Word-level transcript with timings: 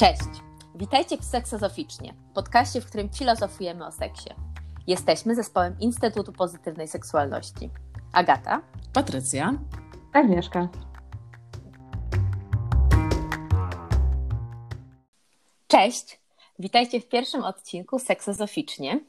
Cześć! 0.00 0.42
Witajcie 0.74 1.16
w 1.16 1.24
Seksozoficznie, 1.24 2.14
podcaście, 2.34 2.80
w 2.80 2.86
którym 2.86 3.08
filozofujemy 3.08 3.86
o 3.86 3.92
seksie. 3.92 4.30
Jesteśmy 4.86 5.34
zespołem 5.34 5.76
Instytutu 5.80 6.32
Pozytywnej 6.32 6.88
Seksualności. 6.88 7.70
Agata, 8.12 8.62
Patrycja, 8.92 9.54
Agnieszka. 10.12 10.68
Cześć! 15.66 16.20
Witajcie 16.58 17.00
w 17.00 17.08
pierwszym 17.08 17.44
odcinku 17.44 17.98
Seksozoficznie. 17.98 19.00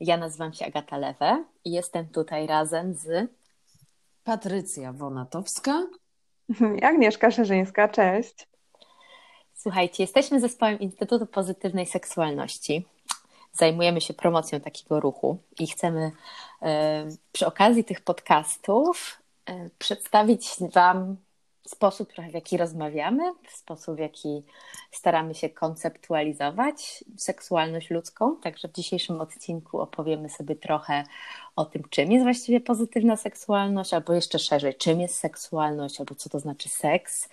Ja 0.00 0.16
nazywam 0.16 0.52
się 0.52 0.66
Agata 0.66 0.96
Lewe 0.96 1.44
i 1.64 1.70
jestem 1.70 2.08
tutaj 2.08 2.46
razem 2.46 2.94
z 2.94 3.30
Patrycja 4.24 4.92
Wonatowska. 4.92 5.86
I 6.78 6.82
Agnieszka 6.90 7.30
Szerzyńska, 7.30 7.88
cześć. 7.88 8.49
Słuchajcie, 9.62 10.02
jesteśmy 10.02 10.40
zespołem 10.40 10.78
Instytutu 10.78 11.26
Pozytywnej 11.26 11.86
Seksualności. 11.86 12.86
Zajmujemy 13.52 14.00
się 14.00 14.14
promocją 14.14 14.60
takiego 14.60 15.00
ruchu 15.00 15.38
i 15.58 15.66
chcemy 15.66 16.12
przy 17.32 17.46
okazji 17.46 17.84
tych 17.84 18.00
podcastów 18.00 19.22
przedstawić 19.78 20.48
Wam 20.74 21.16
sposób, 21.66 22.12
w 22.30 22.34
jaki 22.34 22.56
rozmawiamy, 22.56 23.32
sposób, 23.48 23.96
w 23.96 23.98
jaki 23.98 24.42
staramy 24.90 25.34
się 25.34 25.48
konceptualizować 25.48 27.04
seksualność 27.16 27.90
ludzką. 27.90 28.36
Także 28.36 28.68
w 28.68 28.72
dzisiejszym 28.72 29.20
odcinku 29.20 29.80
opowiemy 29.80 30.28
sobie 30.28 30.56
trochę 30.56 31.04
o 31.56 31.64
tym, 31.64 31.82
czym 31.90 32.12
jest 32.12 32.24
właściwie 32.24 32.60
pozytywna 32.60 33.16
seksualność, 33.16 33.94
albo 33.94 34.12
jeszcze 34.12 34.38
szerzej, 34.38 34.74
czym 34.74 35.00
jest 35.00 35.14
seksualność, 35.14 36.00
albo 36.00 36.14
co 36.14 36.30
to 36.30 36.40
znaczy 36.40 36.68
seks. 36.68 37.28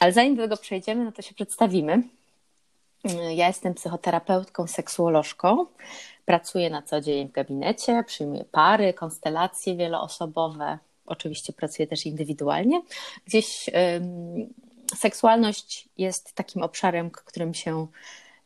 Ale 0.00 0.12
zanim 0.12 0.36
do 0.36 0.42
tego 0.42 0.56
przejdziemy, 0.56 1.04
no 1.04 1.12
to 1.12 1.22
się 1.22 1.34
przedstawimy. 1.34 2.02
Ja 3.34 3.46
jestem 3.46 3.74
psychoterapeutką, 3.74 4.66
seksuolożką. 4.66 5.66
Pracuję 6.24 6.70
na 6.70 6.82
co 6.82 7.00
dzień 7.00 7.28
w 7.28 7.32
gabinecie, 7.32 8.04
przyjmuję 8.06 8.44
pary, 8.44 8.94
konstelacje 8.94 9.76
wieloosobowe. 9.76 10.78
Oczywiście 11.06 11.52
pracuję 11.52 11.86
też 11.86 12.06
indywidualnie. 12.06 12.82
Gdzieś 13.26 13.70
seksualność 14.96 15.88
jest 15.98 16.32
takim 16.32 16.62
obszarem, 16.62 17.10
którym 17.10 17.54
się 17.54 17.86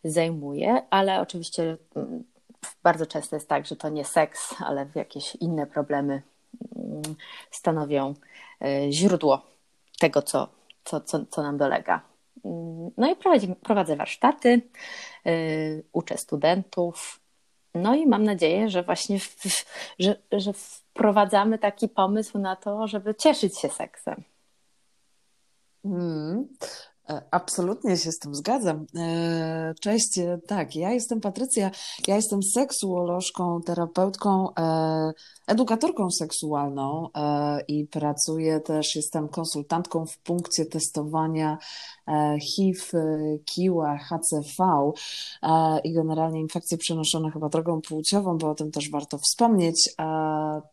zajmuję, 0.05 0.83
ale 0.91 1.21
oczywiście 1.21 1.77
bardzo 2.83 3.07
często 3.07 3.37
jest 3.37 3.49
tak, 3.49 3.67
że 3.67 3.77
to 3.77 3.89
nie 3.89 4.05
seks, 4.05 4.55
ale 4.59 4.87
jakieś 4.95 5.35
inne 5.35 5.67
problemy 5.67 6.23
stanowią 7.51 8.15
e, 8.65 8.93
źródło 8.93 9.52
tego, 10.03 10.23
co, 10.23 10.49
co, 10.85 11.01
co, 11.01 11.27
co 11.27 11.43
nam 11.43 11.59
dolega. 11.59 12.01
No 12.97 13.11
i 13.11 13.17
prowadzi, 13.17 13.55
prowadzę 13.63 13.97
warsztaty, 13.97 14.63
yy, 15.25 15.85
uczę 15.93 16.19
studentów. 16.19 17.21
No 17.75 17.95
i 17.95 18.07
mam 18.07 18.25
nadzieję, 18.25 18.69
że 18.69 18.83
właśnie 18.83 19.19
w, 19.19 19.37
że, 19.99 20.17
że 20.33 20.53
wprowadzamy 20.53 21.59
taki 21.59 21.89
pomysł 21.89 22.39
na 22.39 22.57
to, 22.57 22.87
żeby 22.87 23.15
cieszyć 23.15 23.59
się 23.59 23.69
seksem. 23.69 24.25
Mm. 25.85 26.49
E, 27.11 27.23
absolutnie 27.31 27.97
się 27.97 28.13
z 28.13 28.19
tym 28.19 28.35
zgadzam. 28.35 28.87
E, 28.97 29.75
cześć, 29.81 30.19
e, 30.19 30.39
tak, 30.47 30.77
ja 30.77 30.91
jestem 30.91 31.21
Patrycja, 31.21 31.71
ja 32.07 32.17
jestem 32.17 32.43
seksuolożką, 32.43 33.61
terapeutką, 33.63 34.49
edukatorką 35.47 36.11
seksualną 36.11 37.09
i 37.69 37.87
pracuję 37.87 38.61
też, 38.61 38.97
jestem 38.97 39.29
konsultantką 39.29 40.07
w 40.07 40.19
punkcie 40.19 40.67
testowania 40.67 41.59
HIV, 42.57 42.81
KIWA, 43.45 43.99
HCV 43.99 44.93
i 45.85 45.93
generalnie 45.93 46.41
infekcje 46.41 46.79
przenoszone 46.79 47.31
chyba 47.31 47.49
drogą 47.49 47.81
płciową, 47.81 48.39
bo 48.39 48.51
o 48.51 48.55
tym 48.55 48.71
też 48.71 48.91
warto 48.91 49.19
wspomnieć. 49.19 49.91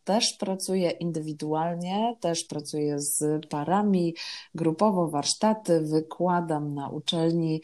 Też 0.03 0.33
pracuję 0.39 0.89
indywidualnie, 0.89 2.15
też 2.19 2.43
pracuję 2.43 2.99
z 2.99 3.45
parami, 3.45 4.15
grupowo 4.55 5.07
warsztaty, 5.07 5.85
wykładam 6.29 6.73
na 6.73 6.89
uczelni 6.89 7.61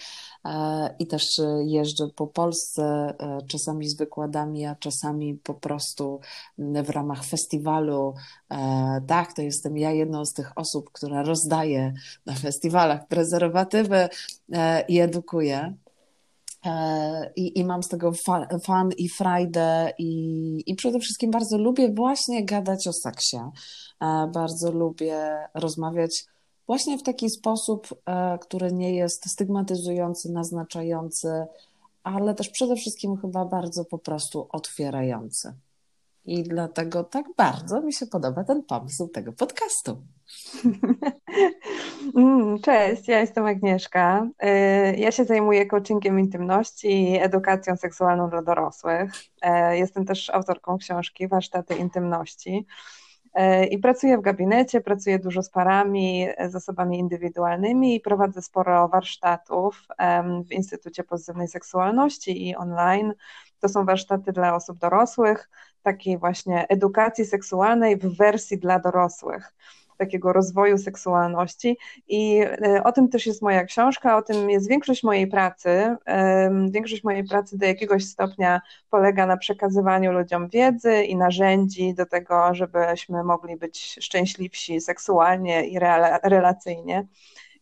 i 0.99 1.07
też 1.07 1.41
jeżdżę 1.65 2.07
po 2.15 2.27
Polsce, 2.27 3.13
czasami 3.47 3.89
z 3.89 3.97
wykładami, 3.97 4.65
a 4.65 4.75
czasami 4.75 5.35
po 5.35 5.53
prostu 5.53 6.19
w 6.57 6.89
ramach 6.89 7.23
festiwalu. 7.25 8.13
Tak, 9.07 9.33
to 9.33 9.41
jestem 9.41 9.77
ja 9.77 9.91
jedną 9.91 10.25
z 10.25 10.33
tych 10.33 10.51
osób, 10.55 10.89
która 10.91 11.23
rozdaje 11.23 11.93
na 12.25 12.33
festiwalach 12.33 13.07
prezerwatywy 13.07 14.09
e, 14.53 14.85
i 14.87 14.99
edukuję. 14.99 15.75
E, 16.65 17.31
I, 17.35 17.59
I 17.59 17.65
mam 17.65 17.83
z 17.83 17.87
tego 17.87 18.11
fan, 18.63 18.91
i 18.97 19.09
frajdę, 19.09 19.93
i, 19.97 20.63
i 20.65 20.75
przede 20.75 20.99
wszystkim 20.99 21.31
bardzo 21.31 21.57
lubię 21.57 21.93
właśnie 21.93 22.45
gadać 22.45 22.87
o 22.87 22.93
seksie. 22.93 23.37
E, 24.01 24.29
bardzo 24.33 24.71
lubię 24.71 25.37
rozmawiać 25.53 26.25
właśnie 26.67 26.97
w 26.97 27.03
taki 27.03 27.29
sposób, 27.29 27.87
który 28.41 28.71
nie 28.71 28.95
jest 28.95 29.29
stygmatyzujący, 29.29 30.31
naznaczający, 30.31 31.45
ale 32.03 32.35
też 32.35 32.49
przede 32.49 32.75
wszystkim 32.75 33.17
chyba 33.17 33.45
bardzo 33.45 33.85
po 33.85 33.97
prostu 33.97 34.47
otwierający. 34.51 35.53
I 36.25 36.43
dlatego 36.43 37.03
tak 37.03 37.25
bardzo 37.37 37.81
mi 37.81 37.93
się 37.93 38.07
podoba 38.07 38.43
ten 38.43 38.63
pomysł 38.63 39.07
tego 39.07 39.33
podcastu. 39.33 39.97
Mm, 42.15 42.59
cześć, 42.59 43.07
ja 43.07 43.19
jestem 43.19 43.45
Agnieszka. 43.45 44.27
Y, 44.43 44.97
ja 44.97 45.11
się 45.11 45.25
zajmuję 45.25 45.65
coachingiem 45.65 46.19
intymności 46.19 47.11
i 47.11 47.17
edukacją 47.17 47.75
seksualną 47.77 48.29
dla 48.29 48.41
dorosłych. 48.41 49.11
Y, 49.45 49.77
jestem 49.77 50.05
też 50.05 50.29
autorką 50.29 50.77
książki 50.77 51.27
Warsztaty 51.27 51.75
Intymności. 51.75 52.65
Y, 53.39 53.65
I 53.65 53.77
pracuję 53.77 54.17
w 54.17 54.21
gabinecie, 54.21 54.81
pracuję 54.81 55.19
dużo 55.19 55.43
z 55.43 55.49
parami, 55.49 56.27
z 56.49 56.55
osobami 56.55 56.99
indywidualnymi 56.99 57.95
i 57.95 57.99
prowadzę 57.99 58.41
sporo 58.41 58.87
warsztatów 58.87 59.87
w 60.47 60.51
Instytucie 60.51 61.03
Pozytywnej 61.03 61.47
Seksualności 61.47 62.47
i 62.47 62.55
online. 62.55 63.13
To 63.59 63.69
są 63.69 63.85
warsztaty 63.85 64.31
dla 64.31 64.55
osób 64.55 64.77
dorosłych, 64.77 65.49
takiej 65.81 66.17
właśnie 66.17 66.67
edukacji 66.67 67.25
seksualnej 67.25 67.97
w 67.97 68.17
wersji 68.17 68.57
dla 68.57 68.79
dorosłych 68.79 69.53
takiego 69.97 70.33
rozwoju 70.33 70.77
seksualności 70.77 71.77
i 72.07 72.41
e, 72.41 72.83
o 72.83 72.91
tym 72.91 73.09
też 73.09 73.25
jest 73.25 73.41
moja 73.41 73.63
książka, 73.63 74.17
o 74.17 74.21
tym 74.21 74.49
jest 74.49 74.69
większość 74.69 75.03
mojej 75.03 75.27
pracy. 75.27 75.95
Większość 76.69 77.03
mojej 77.03 77.23
pracy 77.23 77.57
do 77.57 77.65
jakiegoś 77.65 78.05
stopnia 78.05 78.61
polega 78.89 79.25
na 79.25 79.37
przekazywaniu 79.37 80.11
ludziom 80.11 80.49
wiedzy 80.49 81.03
i 81.03 81.15
narzędzi 81.15 81.93
do 81.93 82.05
tego, 82.05 82.53
żebyśmy 82.53 83.23
mogli 83.23 83.57
być 83.57 83.97
szczęśliwsi 84.01 84.81
seksualnie 84.81 85.67
i 85.67 85.79
relacyjnie. 86.23 87.07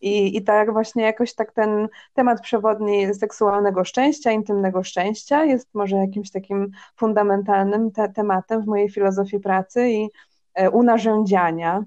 I, 0.04 0.38
I 0.38 0.44
tak 0.44 0.74
właśnie 0.74 1.04
jakoś 1.04 1.34
tak 1.34 1.52
ten 1.52 1.88
temat 2.14 2.42
przewodni 2.42 3.16
seksualnego 3.16 3.84
szczęścia, 3.84 4.32
intymnego 4.32 4.84
szczęścia 4.84 5.46
jest 5.46 5.74
może 5.74 5.96
jakimś 5.96 6.32
takim 6.32 6.72
fundamentalnym 6.96 7.92
te 7.92 8.10
tematem 8.10 8.62
w 8.62 8.66
mojej 8.66 8.90
filozofii 8.90 9.40
pracy 9.40 9.90
i 9.90 10.10
e, 10.54 10.70
unarzędziania 10.70 11.84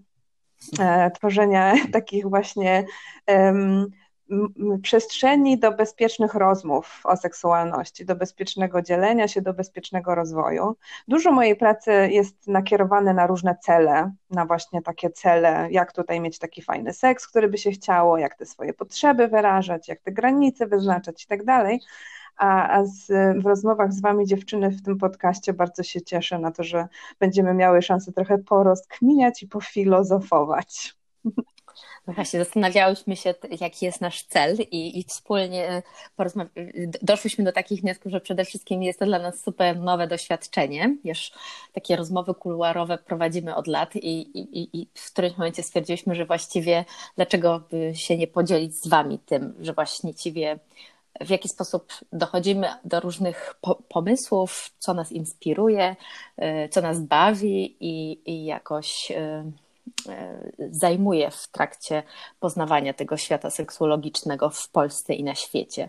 tworzenia 1.14 1.74
takich 1.92 2.28
właśnie 2.28 2.84
przestrzeni 4.82 5.58
do 5.58 5.72
bezpiecznych 5.72 6.34
rozmów 6.34 7.00
o 7.04 7.16
seksualności, 7.16 8.04
do 8.04 8.16
bezpiecznego 8.16 8.82
dzielenia 8.82 9.28
się, 9.28 9.42
do 9.42 9.54
bezpiecznego 9.54 10.14
rozwoju. 10.14 10.76
Dużo 11.08 11.32
mojej 11.32 11.56
pracy 11.56 11.92
jest 12.10 12.46
nakierowane 12.46 13.14
na 13.14 13.26
różne 13.26 13.56
cele, 13.62 14.12
na 14.30 14.46
właśnie 14.46 14.82
takie 14.82 15.10
cele, 15.10 15.68
jak 15.70 15.92
tutaj 15.92 16.20
mieć 16.20 16.38
taki 16.38 16.62
fajny 16.62 16.92
seks, 16.92 17.26
który 17.28 17.48
by 17.48 17.58
się 17.58 17.70
chciało, 17.70 18.18
jak 18.18 18.34
te 18.34 18.46
swoje 18.46 18.74
potrzeby 18.74 19.28
wyrażać, 19.28 19.88
jak 19.88 20.00
te 20.00 20.12
granice 20.12 20.66
wyznaczać 20.66 21.24
i 21.24 21.26
tak 21.26 21.44
dalej 21.44 21.80
a, 22.36 22.78
a 22.78 22.84
z, 22.84 23.06
w 23.42 23.46
rozmowach 23.46 23.92
z 23.92 24.00
Wami, 24.00 24.26
dziewczyny, 24.26 24.70
w 24.70 24.82
tym 24.82 24.98
podcaście 24.98 25.52
bardzo 25.52 25.82
się 25.82 26.02
cieszę 26.02 26.38
na 26.38 26.52
to, 26.52 26.64
że 26.64 26.88
będziemy 27.20 27.54
miały 27.54 27.82
szansę 27.82 28.12
trochę 28.12 28.38
porozkminiać 28.38 29.42
i 29.42 29.48
pofilozofować. 29.48 30.96
No 32.06 32.12
właśnie, 32.12 32.38
zastanawiałyśmy 32.38 33.16
się, 33.16 33.34
jaki 33.60 33.86
jest 33.86 34.00
nasz 34.00 34.22
cel 34.22 34.56
i, 34.70 35.00
i 35.00 35.04
wspólnie 35.04 35.82
doszłyśmy 37.02 37.44
do 37.44 37.52
takich 37.52 37.80
wniosków, 37.80 38.12
że 38.12 38.20
przede 38.20 38.44
wszystkim 38.44 38.82
jest 38.82 38.98
to 38.98 39.06
dla 39.06 39.18
nas 39.18 39.42
super 39.42 39.80
nowe 39.80 40.06
doświadczenie. 40.06 40.96
Wiesz, 41.04 41.32
takie 41.72 41.96
rozmowy 41.96 42.34
kuluarowe 42.34 42.98
prowadzimy 42.98 43.54
od 43.54 43.66
lat 43.66 43.96
i, 43.96 44.38
i, 44.40 44.80
i 44.80 44.88
w 44.94 45.12
którymś 45.12 45.36
momencie 45.36 45.62
stwierdziliśmy, 45.62 46.14
że 46.14 46.26
właściwie 46.26 46.84
dlaczego 47.16 47.60
by 47.70 47.92
się 47.94 48.16
nie 48.16 48.26
podzielić 48.26 48.76
z 48.76 48.88
Wami 48.88 49.18
tym, 49.18 49.54
że 49.60 49.72
właściwie 49.72 50.58
w 51.20 51.30
jaki 51.30 51.48
sposób 51.48 51.92
dochodzimy 52.12 52.68
do 52.84 53.00
różnych 53.00 53.54
po 53.60 53.74
pomysłów, 53.74 54.70
co 54.78 54.94
nas 54.94 55.12
inspiruje, 55.12 55.96
y, 56.38 56.68
co 56.68 56.80
nas 56.80 57.00
bawi 57.00 57.76
i, 57.80 58.20
i 58.30 58.44
jakoś 58.44 59.10
y, 59.10 59.52
zajmuje 60.70 61.30
w 61.30 61.48
trakcie 61.48 62.02
poznawania 62.40 62.94
tego 62.94 63.16
świata 63.16 63.50
seksuologicznego 63.50 64.50
w 64.50 64.68
Polsce 64.70 65.14
i 65.14 65.24
na 65.24 65.34
świecie. 65.34 65.88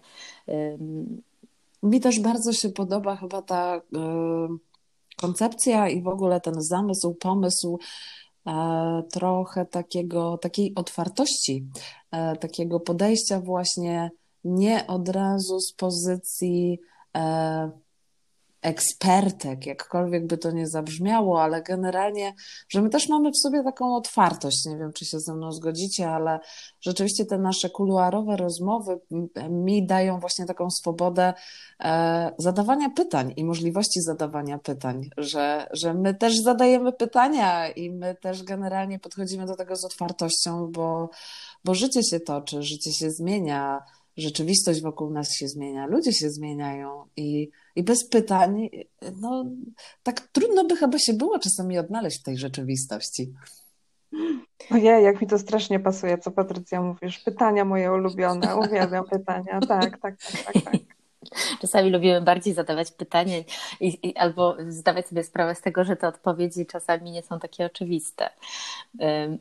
Mi 1.84 2.00
też 2.02 2.20
bardzo 2.20 2.54
się 2.54 2.70
podoba 2.70 3.16
chyba 3.16 3.42
ta 3.42 3.82
koncepcja 5.18 5.90
i 5.90 6.02
w 6.02 6.08
ogóle 6.08 6.42
ten 6.42 6.62
zamysł, 6.62 7.14
pomysł 7.14 7.80
e, 8.48 9.04
trochę 9.12 9.66
takiego, 9.66 10.38
takiej 10.38 10.74
otwartości, 10.76 11.66
e, 12.12 12.36
takiego 12.36 12.80
podejścia 12.80 13.40
właśnie 13.40 14.12
nie 14.48 14.88
od 14.88 15.10
razu 15.10 15.60
z 15.60 15.74
pozycji 15.74 16.80
e, 17.18 17.72
ekspertek, 18.62 19.66
jakkolwiek 19.66 20.28
by 20.28 20.38
to 20.38 20.52
nie 20.52 20.68
zabrzmiało, 20.68 21.44
ale 21.44 21.62
generalnie, 21.62 22.34
że 22.70 22.82
my 22.82 22.90
też 22.90 23.10
mamy 23.10 23.32
w 23.32 23.38
sobie 23.38 23.64
taką 23.64 23.96
otwartość. 23.96 24.66
Nie 24.66 24.78
wiem, 24.78 24.94
czy 24.94 25.06
się 25.06 25.20
ze 25.20 25.34
mną 25.34 25.52
zgodzicie, 25.52 26.10
ale 26.10 26.40
rzeczywiście 26.82 27.26
te 27.26 27.38
nasze 27.38 27.70
kuluarowe 27.70 28.38
rozmowy 28.38 29.00
mi 29.50 29.86
dają 29.86 30.20
właśnie 30.20 30.46
taką 30.46 30.70
swobodę 30.70 31.34
e, 31.84 32.32
zadawania 32.38 32.90
pytań 32.90 33.34
i 33.38 33.46
możliwości 33.46 34.02
zadawania 34.02 34.58
pytań, 34.60 35.10
że, 35.18 35.68
że 35.74 35.94
my 35.94 36.14
też 36.14 36.42
zadajemy 36.42 36.94
pytania 36.94 37.70
i 37.70 37.92
my 37.92 38.16
też 38.16 38.44
generalnie 38.44 39.00
podchodzimy 39.00 39.46
do 39.46 39.56
tego 39.56 39.76
z 39.76 39.86
otwartością, 39.86 40.72
bo, 40.72 41.10
bo 41.66 41.76
życie 41.76 42.04
się 42.04 42.20
toczy, 42.20 42.64
życie 42.64 42.94
się 42.94 43.12
zmienia 43.12 43.84
rzeczywistość 44.18 44.82
wokół 44.82 45.10
nas 45.10 45.34
się 45.34 45.48
zmienia, 45.48 45.86
ludzie 45.86 46.14
się 46.14 46.30
zmieniają 46.30 47.06
i, 47.18 47.50
i 47.76 47.84
bez 47.84 48.10
pytań, 48.10 48.70
no 49.22 49.46
tak 50.04 50.20
trudno 50.22 50.66
by 50.66 50.76
chyba 50.76 51.00
się 51.00 51.14
było 51.14 51.40
czasami 51.40 51.78
odnaleźć 51.78 52.20
w 52.20 52.24
tej 52.24 52.38
rzeczywistości. 52.38 53.34
Ojej, 54.72 55.04
jak 55.04 55.22
mi 55.22 55.28
to 55.28 55.40
strasznie 55.40 55.80
pasuje, 55.80 56.18
co 56.18 56.32
Patrycja 56.32 56.82
mówisz. 56.82 57.20
Pytania 57.20 57.66
moje 57.66 57.94
ulubione, 57.94 58.56
uwielbiam 58.56 59.06
pytania. 59.06 59.60
Tak, 59.68 60.00
tak, 60.02 60.18
tak, 60.18 60.54
tak. 60.54 60.64
tak. 60.64 60.97
Czasami 61.62 61.90
lubimy 61.90 62.22
bardziej 62.22 62.54
zadawać 62.54 62.92
pytania 62.92 63.38
i, 63.80 64.10
i, 64.10 64.18
albo 64.18 64.56
zdawać 64.68 65.08
sobie 65.08 65.24
sprawę 65.24 65.56
z 65.56 65.62
tego, 65.62 65.84
że 65.84 65.96
te 65.96 66.08
odpowiedzi 66.08 66.66
czasami 66.66 67.12
nie 67.12 67.24
są 67.24 67.40
takie 67.40 67.66
oczywiste. 67.66 68.30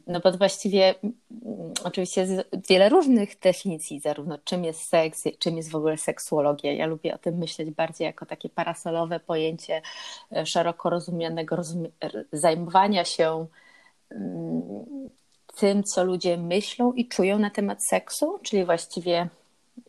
No 0.07 0.21
bo 0.21 0.33
właściwie 0.33 0.95
oczywiście 1.85 2.21
jest 2.21 2.33
wiele 2.69 2.89
różnych 2.89 3.39
definicji, 3.39 4.01
zarówno 4.01 4.39
czym 4.45 4.65
jest 4.65 4.89
seks, 4.89 5.25
czym 5.39 5.57
jest 5.57 5.71
w 5.71 5.77
ogóle 5.77 5.97
seksuologia. 5.97 6.73
Ja 6.73 6.87
lubię 6.87 7.15
o 7.15 7.19
tym 7.19 7.39
myśleć 7.39 7.71
bardziej 7.71 8.05
jako 8.05 8.27
takie 8.27 8.49
parasolowe 8.49 9.21
pojęcie 9.21 9.83
e, 10.33 10.47
szeroko 10.47 10.91
rozumianego 10.91 11.57
zajmowania 12.33 13.05
się 13.05 13.47
tym, 15.57 15.85
co 15.85 16.05
ludzie 16.05 16.37
myślą 16.37 16.93
i 16.93 17.09
czują 17.09 17.39
na 17.39 17.51
temat 17.51 17.87
seksu, 17.87 18.39
czyli 18.43 18.65
właściwie 18.65 19.29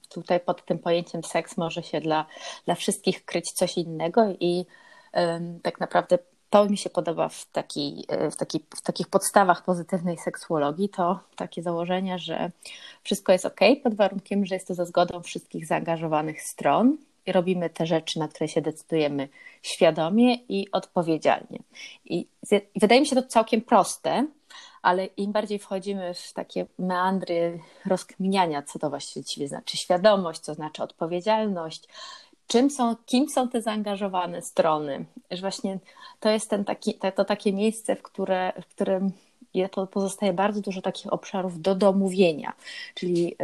tutaj 0.09 0.39
pod 0.39 0.65
tym 0.65 0.79
pojęciem 0.79 1.23
seks 1.23 1.57
może 1.57 1.83
się 1.83 2.01
dla, 2.01 2.25
dla 2.65 2.75
wszystkich 2.75 3.25
kryć 3.25 3.51
coś 3.51 3.77
innego 3.77 4.25
i 4.39 4.65
tak 5.63 5.79
naprawdę 5.79 6.17
to 6.49 6.65
mi 6.65 6.77
się 6.77 6.89
podoba 6.89 7.29
w, 7.29 7.45
taki, 7.51 8.05
w, 8.31 8.35
taki, 8.35 8.65
w 8.75 8.81
takich 8.81 9.07
podstawach 9.07 9.63
pozytywnej 9.63 10.17
seksuologii, 10.17 10.89
to 10.89 11.19
takie 11.35 11.61
założenie, 11.61 12.19
że 12.19 12.51
wszystko 13.03 13.31
jest 13.31 13.45
ok, 13.45 13.59
pod 13.83 13.95
warunkiem, 13.95 14.45
że 14.45 14.55
jest 14.55 14.67
to 14.67 14.73
za 14.73 14.85
zgodą 14.85 15.21
wszystkich 15.21 15.65
zaangażowanych 15.65 16.41
stron 16.41 16.97
robimy 17.31 17.69
te 17.69 17.85
rzeczy, 17.85 18.19
na 18.19 18.27
które 18.27 18.47
się 18.47 18.61
decydujemy 18.61 19.29
świadomie 19.61 20.35
i 20.35 20.71
odpowiedzialnie. 20.71 21.59
I 22.05 22.27
wydaje 22.75 23.01
mi 23.01 23.07
się 23.07 23.15
to 23.15 23.23
całkiem 23.23 23.61
proste, 23.61 24.27
ale 24.81 25.05
im 25.05 25.31
bardziej 25.31 25.59
wchodzimy 25.59 26.13
w 26.13 26.33
takie 26.33 26.65
meandry 26.79 27.59
rozkminiania, 27.85 28.61
co 28.61 28.79
to 28.79 28.89
właściwie 28.89 29.47
znaczy 29.47 29.77
świadomość, 29.77 30.39
co 30.39 30.53
znaczy 30.53 30.83
odpowiedzialność, 30.83 31.87
czym 32.47 32.69
są, 32.69 32.95
kim 33.05 33.29
są 33.29 33.49
te 33.49 33.61
zaangażowane 33.61 34.41
strony, 34.41 35.05
że 35.31 35.41
właśnie 35.41 35.79
to 36.19 36.29
jest 36.29 36.49
ten 36.49 36.65
taki, 36.65 36.93
to, 37.15 37.25
takie 37.25 37.53
miejsce, 37.53 37.95
w, 37.95 38.01
które, 38.01 38.53
w 38.61 38.65
którym 38.65 39.11
pozostaje 39.91 40.33
bardzo 40.33 40.61
dużo 40.61 40.81
takich 40.81 41.13
obszarów 41.13 41.61
do 41.61 41.75
domówienia, 41.75 42.53
czyli 42.95 43.35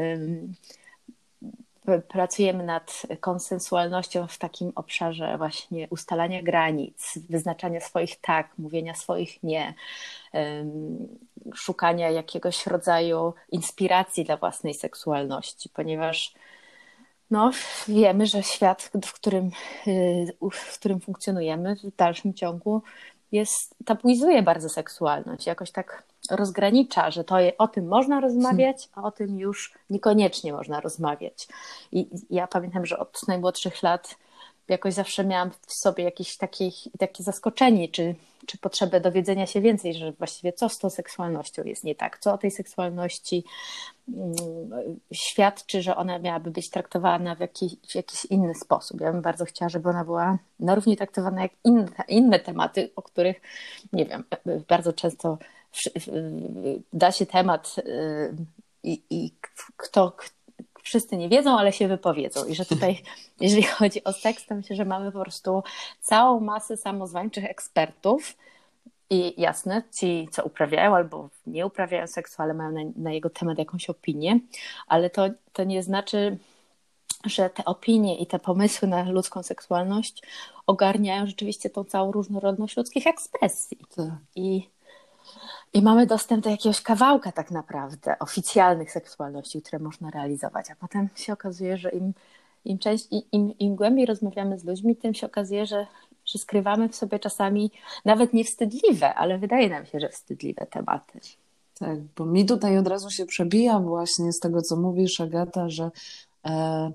pracujemy 2.07 2.63
nad 2.63 3.01
konsensualnością 3.19 4.27
w 4.27 4.37
takim 4.37 4.71
obszarze 4.75 5.37
właśnie 5.37 5.87
ustalania 5.89 6.43
granic, 6.43 7.19
wyznaczania 7.29 7.79
swoich 7.79 8.21
tak, 8.21 8.57
mówienia 8.57 8.95
swoich 8.95 9.43
nie, 9.43 9.73
szukania 11.55 12.09
jakiegoś 12.09 12.67
rodzaju 12.67 13.33
inspiracji 13.51 14.25
dla 14.25 14.37
własnej 14.37 14.73
seksualności, 14.73 15.69
ponieważ 15.69 16.33
no, 17.31 17.51
wiemy, 17.87 18.25
że 18.25 18.43
świat, 18.43 18.91
w 19.05 19.13
którym, 19.13 19.51
y, 19.87 20.33
w 20.51 20.79
którym 20.79 20.99
funkcjonujemy, 20.99 21.75
w 21.75 21.95
dalszym 21.95 22.33
ciągu 22.33 22.81
jest, 23.31 23.75
tabuizuje 23.85 24.43
bardzo 24.43 24.69
seksualność, 24.69 25.45
jakoś 25.45 25.71
tak 25.71 26.03
rozgranicza, 26.31 27.11
że 27.11 27.23
to 27.23 27.35
o 27.57 27.67
tym 27.67 27.87
można 27.87 28.19
rozmawiać, 28.19 28.89
a 28.93 29.03
o 29.03 29.11
tym 29.11 29.39
już 29.39 29.73
niekoniecznie 29.89 30.53
można 30.53 30.79
rozmawiać. 30.81 31.47
I 31.91 32.09
ja 32.29 32.47
pamiętam, 32.47 32.85
że 32.85 32.99
od 32.99 33.27
najmłodszych 33.27 33.83
lat 33.83 34.15
jakoś 34.67 34.93
zawsze 34.93 35.25
miałam 35.25 35.51
w 35.67 35.73
sobie 35.73 36.03
jakieś 36.03 36.37
takie, 36.37 36.69
takie 36.99 37.23
zaskoczenie, 37.23 37.87
czy, 37.87 38.15
czy 38.45 38.57
potrzebę 38.57 39.01
dowiedzenia 39.01 39.47
się 39.47 39.61
więcej, 39.61 39.93
że 39.93 40.11
właściwie 40.11 40.53
co 40.53 40.69
z 40.69 40.79
tą 40.79 40.89
seksualnością 40.89 41.63
jest 41.63 41.83
nie 41.83 41.95
tak, 41.95 42.19
co 42.19 42.33
o 42.33 42.37
tej 42.37 42.51
seksualności 42.51 43.43
mm, 44.07 44.33
świadczy, 45.13 45.81
że 45.81 45.95
ona 45.95 46.19
miałaby 46.19 46.51
być 46.51 46.69
traktowana 46.69 47.35
w 47.35 47.39
jakiś, 47.39 47.75
w 47.89 47.95
jakiś 47.95 48.25
inny 48.25 48.55
sposób. 48.55 49.01
Ja 49.01 49.11
bym 49.11 49.21
bardzo 49.21 49.45
chciała, 49.45 49.69
żeby 49.69 49.89
ona 49.89 50.05
była 50.05 50.37
na 50.59 50.75
równi 50.75 50.97
traktowana 50.97 51.41
jak 51.41 51.51
inne, 51.63 51.91
inne 52.07 52.39
tematy, 52.39 52.91
o 52.95 53.01
których, 53.01 53.41
nie 53.93 54.05
wiem, 54.05 54.23
bardzo 54.67 54.93
często 54.93 55.37
da 56.93 57.11
się 57.11 57.25
temat 57.25 57.75
y, 57.77 58.35
i, 58.83 59.01
i 59.09 59.33
kto, 59.77 60.15
wszyscy 60.83 61.17
nie 61.17 61.29
wiedzą, 61.29 61.57
ale 61.57 61.73
się 61.73 61.87
wypowiedzą. 61.87 62.45
I 62.45 62.55
że 62.55 62.65
tutaj, 62.65 63.03
jeżeli 63.41 63.63
chodzi 63.63 64.03
o 64.03 64.13
seks, 64.13 64.45
to 64.45 64.55
myślę, 64.55 64.75
że 64.75 64.85
mamy 64.85 65.11
po 65.11 65.21
prostu 65.21 65.63
całą 66.01 66.39
masę 66.39 66.77
samozwańczych 66.77 67.45
ekspertów. 67.45 68.37
I 69.09 69.41
jasne, 69.41 69.83
ci, 69.91 70.27
co 70.31 70.43
uprawiają 70.43 70.95
albo 70.95 71.29
nie 71.47 71.65
uprawiają 71.65 72.07
seksu, 72.07 72.41
ale 72.41 72.53
mają 72.53 72.71
na, 72.71 72.81
na 72.95 73.11
jego 73.11 73.29
temat 73.29 73.57
jakąś 73.57 73.89
opinię, 73.89 74.39
ale 74.87 75.09
to, 75.09 75.29
to 75.53 75.63
nie 75.63 75.83
znaczy, 75.83 76.37
że 77.25 77.49
te 77.49 77.65
opinie 77.65 78.17
i 78.17 78.27
te 78.27 78.39
pomysły 78.39 78.87
na 78.87 79.11
ludzką 79.11 79.43
seksualność 79.43 80.23
ogarniają 80.67 81.27
rzeczywiście 81.27 81.69
tą 81.69 81.83
całą 81.83 82.11
różnorodność 82.11 82.77
ludzkich 82.77 83.07
ekspresji. 83.07 83.77
Tak. 83.95 84.05
I 84.35 84.69
i 85.73 85.81
mamy 85.81 86.05
dostęp 86.05 86.43
do 86.43 86.49
jakiegoś 86.49 86.81
kawałka 86.81 87.31
tak 87.31 87.51
naprawdę 87.51 88.19
oficjalnych 88.19 88.91
seksualności, 88.91 89.61
które 89.61 89.79
można 89.79 90.09
realizować, 90.09 90.71
a 90.71 90.75
potem 90.75 91.09
się 91.15 91.33
okazuje, 91.33 91.77
że 91.77 91.89
im, 91.89 92.13
im, 92.65 92.79
część, 92.79 93.07
im, 93.31 93.57
im 93.57 93.75
głębiej 93.75 94.05
rozmawiamy 94.05 94.59
z 94.59 94.65
ludźmi, 94.65 94.95
tym 94.95 95.13
się 95.13 95.27
okazuje, 95.27 95.65
że, 95.65 95.87
że 96.25 96.39
skrywamy 96.39 96.89
w 96.89 96.95
sobie 96.95 97.19
czasami 97.19 97.71
nawet 98.05 98.33
niewstydliwe, 98.33 99.13
ale 99.13 99.37
wydaje 99.37 99.69
nam 99.69 99.85
się, 99.85 99.99
że 99.99 100.09
wstydliwe 100.09 100.65
tematy. 100.65 101.19
Tak, 101.79 101.99
bo 102.17 102.25
mi 102.25 102.45
tutaj 102.45 102.77
od 102.77 102.87
razu 102.87 103.09
się 103.09 103.25
przebija 103.25 103.79
właśnie 103.79 104.33
z 104.33 104.39
tego, 104.39 104.61
co 104.61 104.75
mówisz, 104.75 105.21
Agata, 105.21 105.69
że 105.69 105.91
e, 106.45 106.91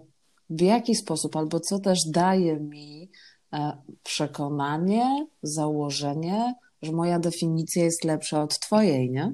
w 0.50 0.60
jaki 0.60 0.94
sposób 0.94 1.36
albo 1.36 1.60
co 1.60 1.78
też 1.78 1.98
daje 2.04 2.56
mi 2.56 3.08
e, 3.52 3.76
przekonanie, 4.02 5.26
założenie, 5.42 6.54
że 6.82 6.92
moja 6.92 7.18
definicja 7.18 7.84
jest 7.84 8.04
lepsza 8.04 8.42
od 8.42 8.58
twojej, 8.58 9.10
nie? 9.10 9.32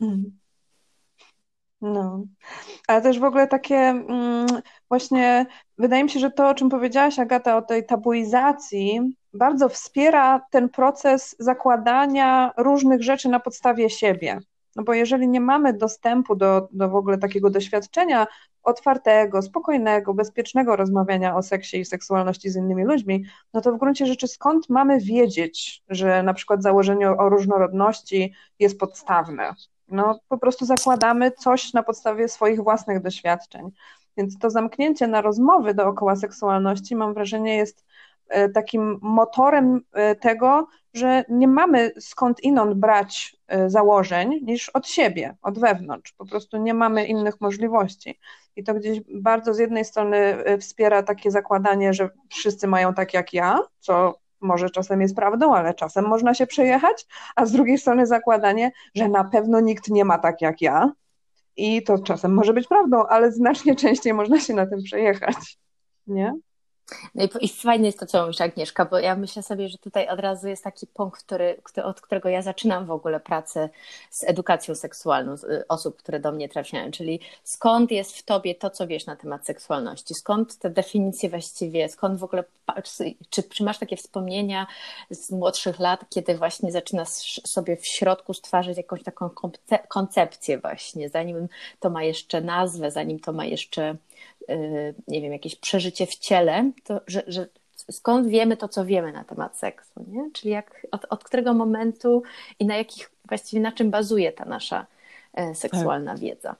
Mhm. 0.00 0.38
No, 1.80 2.24
ale 2.88 3.02
też 3.02 3.18
w 3.18 3.24
ogóle 3.24 3.46
takie 3.46 3.76
mm, 3.76 4.46
właśnie, 4.88 5.46
wydaje 5.78 6.04
mi 6.04 6.10
się, 6.10 6.20
że 6.20 6.30
to, 6.30 6.48
o 6.48 6.54
czym 6.54 6.68
powiedziałaś, 6.68 7.18
Agata, 7.18 7.56
o 7.56 7.62
tej 7.62 7.86
tabuizacji, 7.86 9.16
bardzo 9.34 9.68
wspiera 9.68 10.46
ten 10.50 10.68
proces 10.68 11.36
zakładania 11.38 12.52
różnych 12.56 13.02
rzeczy 13.02 13.28
na 13.28 13.40
podstawie 13.40 13.90
siebie. 13.90 14.38
No 14.76 14.82
bo 14.82 14.94
jeżeli 14.94 15.28
nie 15.28 15.40
mamy 15.40 15.72
dostępu 15.72 16.36
do, 16.36 16.68
do 16.72 16.88
w 16.88 16.94
ogóle 16.94 17.18
takiego 17.18 17.50
doświadczenia 17.50 18.26
otwartego, 18.64 19.42
spokojnego, 19.42 20.14
bezpiecznego 20.14 20.76
rozmawiania 20.76 21.36
o 21.36 21.42
seksie 21.42 21.80
i 21.80 21.84
seksualności 21.84 22.50
z 22.50 22.56
innymi 22.56 22.84
ludźmi, 22.84 23.24
no 23.54 23.60
to 23.60 23.72
w 23.72 23.78
gruncie 23.78 24.06
rzeczy 24.06 24.28
skąd 24.28 24.68
mamy 24.68 25.00
wiedzieć, 25.00 25.82
że 25.88 26.22
na 26.22 26.34
przykład 26.34 26.62
założenie 26.62 27.10
o 27.10 27.28
różnorodności 27.28 28.34
jest 28.58 28.78
podstawne? 28.78 29.54
No 29.88 30.20
po 30.28 30.38
prostu 30.38 30.64
zakładamy 30.64 31.30
coś 31.30 31.72
na 31.72 31.82
podstawie 31.82 32.28
swoich 32.28 32.62
własnych 32.62 33.02
doświadczeń. 33.02 33.70
Więc 34.16 34.38
to 34.38 34.50
zamknięcie 34.50 35.06
na 35.06 35.20
rozmowy 35.20 35.74
dookoła 35.74 36.16
seksualności, 36.16 36.96
mam 36.96 37.14
wrażenie, 37.14 37.56
jest 37.56 37.84
takim 38.54 38.98
motorem 39.02 39.80
e, 39.92 40.14
tego, 40.14 40.66
że 40.94 41.24
nie 41.28 41.48
mamy 41.48 41.92
skąd 42.00 42.40
inąd 42.40 42.74
brać 42.74 43.36
założeń 43.66 44.40
niż 44.42 44.68
od 44.68 44.88
siebie, 44.88 45.36
od 45.42 45.58
wewnątrz. 45.58 46.12
Po 46.12 46.26
prostu 46.26 46.56
nie 46.56 46.74
mamy 46.74 47.06
innych 47.06 47.40
możliwości. 47.40 48.18
I 48.56 48.64
to 48.64 48.74
gdzieś 48.74 49.00
bardzo 49.14 49.54
z 49.54 49.58
jednej 49.58 49.84
strony 49.84 50.36
wspiera 50.60 51.02
takie 51.02 51.30
zakładanie, 51.30 51.94
że 51.94 52.10
wszyscy 52.30 52.66
mają 52.66 52.94
tak 52.94 53.14
jak 53.14 53.32
ja, 53.32 53.58
co 53.78 54.14
może 54.40 54.70
czasem 54.70 55.00
jest 55.00 55.16
prawdą, 55.16 55.54
ale 55.54 55.74
czasem 55.74 56.04
można 56.04 56.34
się 56.34 56.46
przejechać, 56.46 57.06
a 57.36 57.46
z 57.46 57.52
drugiej 57.52 57.78
strony 57.78 58.06
zakładanie, 58.06 58.72
że 58.94 59.08
na 59.08 59.24
pewno 59.24 59.60
nikt 59.60 59.88
nie 59.88 60.04
ma 60.04 60.18
tak 60.18 60.40
jak 60.40 60.60
ja. 60.60 60.92
I 61.56 61.82
to 61.82 61.98
czasem 61.98 62.34
może 62.34 62.52
być 62.52 62.68
prawdą, 62.68 63.06
ale 63.06 63.32
znacznie 63.32 63.76
częściej 63.76 64.14
można 64.14 64.40
się 64.40 64.54
na 64.54 64.66
tym 64.66 64.82
przejechać. 64.82 65.58
Nie? 66.06 66.34
No 67.14 67.24
i, 67.24 67.28
i 67.44 67.48
fajne 67.48 67.86
jest 67.86 67.98
to, 67.98 68.06
co 68.06 68.22
mówisz 68.22 68.40
Agnieszka, 68.40 68.84
bo 68.84 68.98
ja 68.98 69.16
myślę 69.16 69.42
sobie, 69.42 69.68
że 69.68 69.78
tutaj 69.78 70.08
od 70.08 70.20
razu 70.20 70.48
jest 70.48 70.64
taki 70.64 70.86
punkt, 70.86 71.22
który, 71.22 71.84
od 71.84 72.00
którego 72.00 72.28
ja 72.28 72.42
zaczynam 72.42 72.86
w 72.86 72.90
ogóle 72.90 73.20
pracę 73.20 73.68
z 74.10 74.24
edukacją 74.24 74.74
seksualną 74.74 75.34
y, 75.34 75.68
osób, 75.68 75.96
które 75.96 76.20
do 76.20 76.32
mnie 76.32 76.48
trafiają, 76.48 76.90
czyli 76.90 77.20
skąd 77.44 77.90
jest 77.90 78.16
w 78.16 78.22
tobie 78.22 78.54
to, 78.54 78.70
co 78.70 78.86
wiesz 78.86 79.06
na 79.06 79.16
temat 79.16 79.46
seksualności, 79.46 80.14
skąd 80.14 80.58
te 80.58 80.70
definicje 80.70 81.30
właściwie, 81.30 81.88
skąd 81.88 82.18
w 82.18 82.24
ogóle, 82.24 82.44
czy, 83.30 83.42
czy 83.42 83.64
masz 83.64 83.78
takie 83.78 83.96
wspomnienia 83.96 84.66
z 85.10 85.30
młodszych 85.30 85.78
lat, 85.78 86.04
kiedy 86.10 86.36
właśnie 86.36 86.72
zaczynasz 86.72 87.40
sobie 87.46 87.76
w 87.76 87.86
środku 87.86 88.34
stwarzać 88.34 88.76
jakąś 88.76 89.02
taką 89.02 89.30
koncepcję 89.88 90.58
właśnie, 90.58 91.08
zanim 91.08 91.48
to 91.80 91.90
ma 91.90 92.02
jeszcze 92.02 92.40
nazwę, 92.40 92.90
zanim 92.90 93.20
to 93.20 93.32
ma 93.32 93.44
jeszcze 93.44 93.96
nie 95.08 95.20
wiem, 95.20 95.32
jakieś 95.32 95.56
przeżycie 95.56 96.06
w 96.06 96.14
ciele, 96.14 96.70
to 96.84 97.00
że, 97.06 97.22
że 97.26 97.46
skąd 97.90 98.28
wiemy 98.28 98.56
to, 98.56 98.68
co 98.68 98.84
wiemy 98.84 99.12
na 99.12 99.24
temat 99.24 99.56
seksu, 99.56 100.04
nie? 100.08 100.30
Czyli 100.32 100.50
jak, 100.50 100.86
od, 100.90 101.06
od 101.10 101.24
którego 101.24 101.54
momentu 101.54 102.22
i 102.58 102.66
na 102.66 102.76
jakich, 102.76 103.10
właściwie 103.28 103.62
na 103.62 103.72
czym 103.72 103.90
bazuje 103.90 104.32
ta 104.32 104.44
nasza 104.44 104.86
e, 105.34 105.54
seksualna 105.54 106.12
tak. 106.12 106.20
wiedza. 106.20 106.56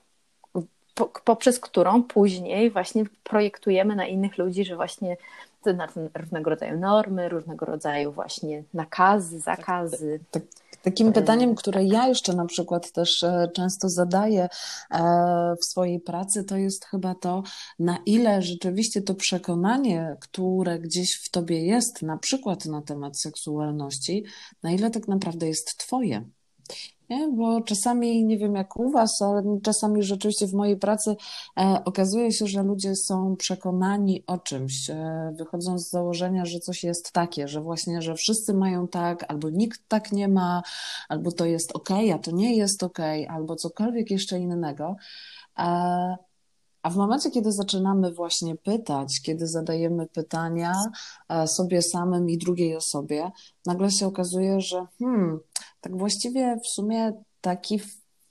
Po, 0.95 1.05
poprzez 1.05 1.59
którą 1.59 2.03
później 2.03 2.71
właśnie 2.71 3.03
projektujemy 3.23 3.95
na 3.95 4.07
innych 4.07 4.37
ludzi, 4.37 4.65
że 4.65 4.75
właśnie 4.75 5.17
na 5.73 5.87
ten 5.87 6.09
różnego 6.15 6.49
rodzaju 6.49 6.79
normy, 6.79 7.29
różnego 7.29 7.65
rodzaju 7.65 8.11
właśnie 8.11 8.63
nakazy, 8.73 9.39
zakazy. 9.39 10.19
Tak, 10.31 10.43
tak, 10.43 10.65
Takim 10.85 11.13
pytaniem, 11.13 11.55
które 11.55 11.83
ja 11.83 12.07
jeszcze 12.07 12.33
na 12.33 12.45
przykład 12.45 12.91
też 12.91 13.23
e, 13.23 13.47
często 13.53 13.89
zadaję 13.89 14.49
e, 14.91 15.55
w 15.61 15.65
swojej 15.65 15.99
pracy, 15.99 16.43
to 16.43 16.57
jest 16.57 16.85
chyba 16.85 17.15
to, 17.15 17.43
na 17.79 17.97
ile 18.05 18.41
rzeczywiście 18.41 19.01
to 19.01 19.15
przekonanie, 19.15 20.17
które 20.21 20.79
gdzieś 20.79 21.15
w 21.23 21.29
tobie 21.29 21.65
jest, 21.65 22.01
na 22.01 22.17
przykład 22.17 22.65
na 22.65 22.81
temat 22.81 23.19
seksualności, 23.19 24.23
na 24.63 24.71
ile 24.71 24.91
tak 24.91 25.07
naprawdę 25.07 25.47
jest 25.47 25.77
twoje. 25.77 26.25
Nie? 27.09 27.27
Bo 27.27 27.61
czasami, 27.61 28.25
nie 28.25 28.37
wiem 28.37 28.55
jak 28.55 28.79
u 28.79 28.91
Was, 28.91 29.21
ale 29.21 29.43
czasami 29.63 30.03
rzeczywiście 30.03 30.47
w 30.47 30.53
mojej 30.53 30.77
pracy 30.77 31.15
e, 31.59 31.81
okazuje 31.85 32.31
się, 32.31 32.47
że 32.47 32.63
ludzie 32.63 32.95
są 32.95 33.35
przekonani 33.35 34.23
o 34.27 34.37
czymś, 34.37 34.89
e, 34.89 35.33
wychodzą 35.37 35.79
z 35.79 35.89
założenia, 35.89 36.45
że 36.45 36.59
coś 36.59 36.83
jest 36.83 37.11
takie, 37.11 37.47
że 37.47 37.61
właśnie, 37.61 38.01
że 38.01 38.15
wszyscy 38.15 38.53
mają 38.53 38.87
tak, 38.87 39.25
albo 39.27 39.49
nikt 39.49 39.87
tak 39.87 40.11
nie 40.11 40.27
ma, 40.27 40.61
albo 41.09 41.31
to 41.31 41.45
jest 41.45 41.75
ok, 41.75 41.89
a 42.13 42.19
to 42.19 42.31
nie 42.31 42.55
jest 42.55 42.83
ok, 42.83 42.99
albo 43.29 43.55
cokolwiek 43.55 44.11
jeszcze 44.11 44.39
innego. 44.39 44.95
E, 45.57 46.17
a 46.85 46.89
w 46.89 46.95
momencie, 46.95 47.31
kiedy 47.31 47.51
zaczynamy 47.51 48.13
właśnie 48.13 48.55
pytać, 48.55 49.21
kiedy 49.21 49.47
zadajemy 49.47 50.07
pytania 50.07 50.73
e, 51.29 51.47
sobie 51.47 51.81
samym 51.81 52.29
i 52.29 52.37
drugiej 52.37 52.75
osobie, 52.75 53.31
nagle 53.65 53.91
się 53.91 54.07
okazuje, 54.07 54.61
że 54.61 54.85
hmm, 54.99 55.39
tak 55.81 55.97
właściwie 55.97 56.59
w 56.63 56.67
sumie 56.67 57.13
taki 57.41 57.79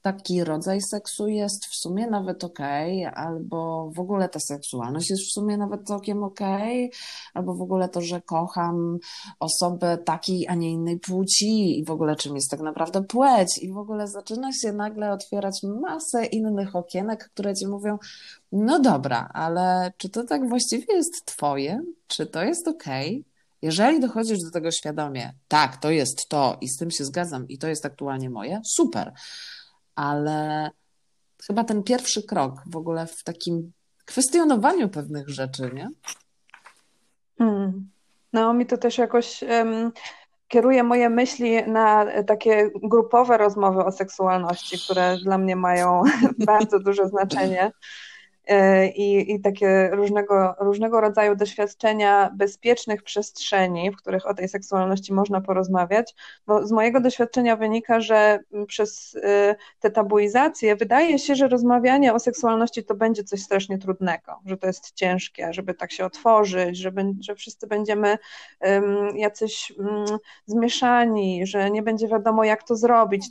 taki 0.04 0.44
rodzaj 0.44 0.80
seksu 0.90 1.28
jest 1.28 1.66
w 1.66 1.76
sumie 1.76 2.06
nawet 2.06 2.44
okej, 2.44 3.06
okay, 3.06 3.24
albo 3.24 3.90
w 3.90 4.00
ogóle 4.00 4.28
ta 4.28 4.40
seksualność 4.40 5.10
jest 5.10 5.22
w 5.22 5.32
sumie 5.32 5.56
nawet 5.56 5.86
całkiem 5.86 6.24
okej, 6.24 6.86
okay, 6.86 6.98
albo 7.34 7.54
w 7.54 7.62
ogóle 7.62 7.88
to, 7.88 8.00
że 8.00 8.20
kocham 8.20 8.98
osobę 9.40 9.98
takiej, 9.98 10.48
a 10.48 10.54
nie 10.54 10.70
innej 10.70 10.98
płci 10.98 11.78
i 11.78 11.84
w 11.84 11.90
ogóle 11.90 12.16
czym 12.16 12.34
jest 12.34 12.50
tak 12.50 12.60
naprawdę 12.60 13.04
płeć 13.04 13.58
i 13.62 13.72
w 13.72 13.78
ogóle 13.78 14.08
zaczyna 14.08 14.52
się 14.52 14.72
nagle 14.72 15.12
otwierać 15.12 15.60
masę 15.62 16.26
innych 16.26 16.76
okienek, 16.76 17.28
które 17.32 17.54
ci 17.54 17.66
mówią, 17.66 17.98
no 18.52 18.80
dobra, 18.80 19.30
ale 19.34 19.92
czy 19.96 20.08
to 20.08 20.24
tak 20.24 20.48
właściwie 20.48 20.94
jest 20.94 21.24
twoje? 21.24 21.80
Czy 22.06 22.26
to 22.26 22.42
jest 22.42 22.68
okej? 22.68 23.10
Okay? 23.10 23.34
Jeżeli 23.62 24.00
dochodzisz 24.00 24.38
do 24.44 24.50
tego 24.50 24.70
świadomie, 24.70 25.34
tak, 25.48 25.76
to 25.76 25.90
jest 25.90 26.28
to 26.28 26.56
i 26.60 26.68
z 26.68 26.76
tym 26.76 26.90
się 26.90 27.04
zgadzam 27.04 27.48
i 27.48 27.58
to 27.58 27.68
jest 27.68 27.86
aktualnie 27.86 28.30
moje, 28.30 28.60
super. 28.64 29.12
Ale 29.96 30.70
chyba 31.46 31.64
ten 31.64 31.82
pierwszy 31.82 32.22
krok 32.22 32.62
w 32.66 32.76
ogóle 32.76 33.06
w 33.06 33.24
takim 33.24 33.72
kwestionowaniu 34.04 34.88
pewnych 34.88 35.28
rzeczy, 35.28 35.70
nie? 35.74 35.88
Hmm. 37.38 37.88
No, 38.32 38.54
mi 38.54 38.66
to 38.66 38.78
też 38.78 38.98
jakoś 38.98 39.42
um, 39.42 39.92
kieruje 40.48 40.82
moje 40.82 41.10
myśli 41.10 41.62
na 41.66 42.06
takie 42.26 42.70
grupowe 42.82 43.38
rozmowy 43.38 43.84
o 43.84 43.92
seksualności, 43.92 44.78
które 44.84 45.16
dla 45.16 45.38
mnie 45.38 45.56
mają 45.56 46.02
bardzo 46.46 46.80
duże 46.80 47.08
znaczenie. 47.08 47.72
E, 48.46 48.88
i, 48.88 49.34
i 49.34 49.40
takie 49.40 49.90
różnego, 49.92 50.54
różnego 50.58 51.00
rodzaju 51.00 51.36
doświadczenia 51.36 52.30
bezpiecznych 52.34 53.02
przestrzeni, 53.02 53.90
w 53.90 53.96
których 53.96 54.26
o 54.26 54.34
tej 54.34 54.48
seksualności 54.48 55.12
można 55.12 55.40
porozmawiać, 55.40 56.14
bo 56.46 56.66
z 56.66 56.72
mojego 56.72 57.00
doświadczenia 57.00 57.56
wynika, 57.56 58.00
że 58.00 58.38
przez 58.66 59.16
e, 59.22 59.56
te 59.80 59.90
tabuizacje 59.90 60.76
wydaje 60.76 61.18
się, 61.18 61.34
że 61.34 61.48
rozmawianie 61.48 62.14
o 62.14 62.18
seksualności 62.18 62.84
to 62.84 62.94
będzie 62.94 63.24
coś 63.24 63.42
strasznie 63.42 63.78
trudnego, 63.78 64.40
że 64.46 64.56
to 64.56 64.66
jest 64.66 64.92
ciężkie, 64.94 65.52
żeby 65.52 65.74
tak 65.74 65.92
się 65.92 66.04
otworzyć, 66.04 66.78
że, 66.78 66.92
że 67.20 67.34
wszyscy 67.34 67.66
będziemy 67.66 68.18
um, 68.60 69.16
jacyś 69.16 69.72
um, 69.78 70.04
zmieszani, 70.46 71.46
że 71.46 71.70
nie 71.70 71.82
będzie 71.82 72.08
wiadomo, 72.08 72.44
jak 72.44 72.62
to 72.62 72.76
zrobić. 72.76 73.26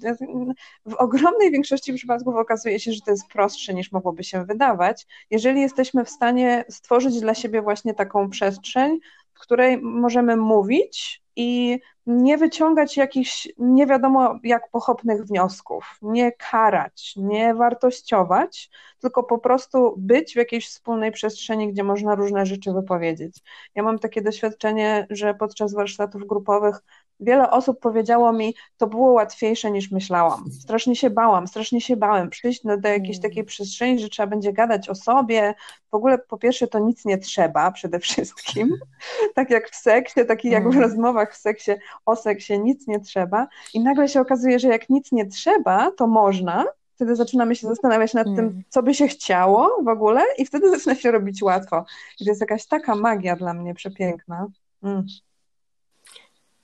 W 0.85 0.93
ogromnej 0.93 1.51
większości 1.51 1.93
przypadków 1.93 2.35
okazuje 2.35 2.79
się, 2.79 2.91
że 2.91 3.01
to 3.01 3.11
jest 3.11 3.27
prostsze 3.27 3.73
niż 3.73 3.91
mogłoby 3.91 4.23
się 4.23 4.45
wydawać 4.45 5.02
jeżeli 5.29 5.61
jesteśmy 5.61 6.05
w 6.05 6.09
stanie 6.09 6.65
stworzyć 6.69 7.21
dla 7.21 7.35
siebie 7.35 7.61
właśnie 7.61 7.93
taką 7.93 8.29
przestrzeń, 8.29 8.99
w 9.33 9.39
której 9.39 9.77
możemy 9.81 10.35
mówić 10.37 11.22
i 11.35 11.79
nie 12.05 12.37
wyciągać 12.37 12.97
jakichś 12.97 13.47
nie 13.57 13.87
wiadomo 13.87 14.39
jak 14.43 14.69
pochopnych 14.71 15.23
wniosków, 15.25 15.97
nie 16.01 16.31
karać, 16.31 17.13
nie 17.17 17.55
wartościować, 17.55 18.69
tylko 19.01 19.23
po 19.23 19.37
prostu 19.37 19.95
być 19.97 20.33
w 20.33 20.35
jakiejś 20.35 20.67
wspólnej 20.67 21.11
przestrzeni, 21.11 21.73
gdzie 21.73 21.83
można 21.83 22.15
różne 22.15 22.45
rzeczy 22.45 22.73
wypowiedzieć. 22.73 23.37
Ja 23.75 23.83
mam 23.83 23.99
takie 23.99 24.21
doświadczenie, 24.21 25.07
że 25.09 25.33
podczas 25.33 25.73
warsztatów 25.73 26.27
grupowych 26.27 26.79
wiele 27.19 27.51
osób 27.51 27.79
powiedziało 27.79 28.33
mi, 28.33 28.55
to 28.77 28.87
było 28.87 29.11
łatwiejsze 29.11 29.71
niż 29.71 29.91
myślałam. 29.91 30.51
Strasznie 30.51 30.95
się 30.95 31.09
bałam, 31.09 31.47
strasznie 31.47 31.81
się 31.81 31.95
bałem 31.95 32.29
przyjść 32.29 32.63
do, 32.63 32.77
do 32.77 32.89
jakiejś 32.89 33.17
mm. 33.17 33.21
takiej 33.21 33.43
przestrzeni, 33.43 33.99
że 33.99 34.09
trzeba 34.09 34.27
będzie 34.27 34.53
gadać 34.53 34.89
o 34.89 34.95
sobie. 34.95 35.53
W 35.91 35.95
ogóle 35.95 36.17
po 36.17 36.37
pierwsze 36.37 36.67
to 36.67 36.79
nic 36.79 37.05
nie 37.05 37.17
trzeba 37.17 37.71
przede 37.71 37.99
wszystkim, 37.99 38.77
tak 39.35 39.49
jak 39.49 39.69
w 39.69 39.75
seksie, 39.75 40.25
tak 40.27 40.45
jak 40.45 40.63
w 40.63 40.75
mm. 40.75 40.83
Rozmowach 41.23 41.33
w 41.33 41.37
seksie, 41.37 41.71
o 42.05 42.15
seksie 42.15 42.59
nic 42.59 42.87
nie 42.87 42.99
trzeba 42.99 43.47
i 43.73 43.79
nagle 43.79 44.07
się 44.07 44.21
okazuje, 44.21 44.59
że 44.59 44.67
jak 44.67 44.89
nic 44.89 45.11
nie 45.11 45.25
trzeba, 45.25 45.91
to 45.91 46.07
można, 46.07 46.65
wtedy 46.95 47.15
zaczynamy 47.15 47.55
się 47.55 47.67
zastanawiać 47.67 48.13
nad 48.13 48.25
tym, 48.25 48.39
mm. 48.39 48.63
co 48.69 48.83
by 48.83 48.93
się 48.93 49.07
chciało 49.07 49.83
w 49.83 49.87
ogóle 49.87 50.21
i 50.37 50.45
wtedy 50.45 50.69
zaczyna 50.77 50.95
się 50.95 51.11
robić 51.11 51.43
łatwo. 51.43 51.85
I 52.19 52.25
to 52.25 52.31
jest 52.31 52.41
jakaś 52.41 52.65
taka 52.65 52.95
magia 52.95 53.35
dla 53.35 53.53
mnie 53.53 53.73
przepiękna. 53.73 54.47
Mm. 54.83 55.05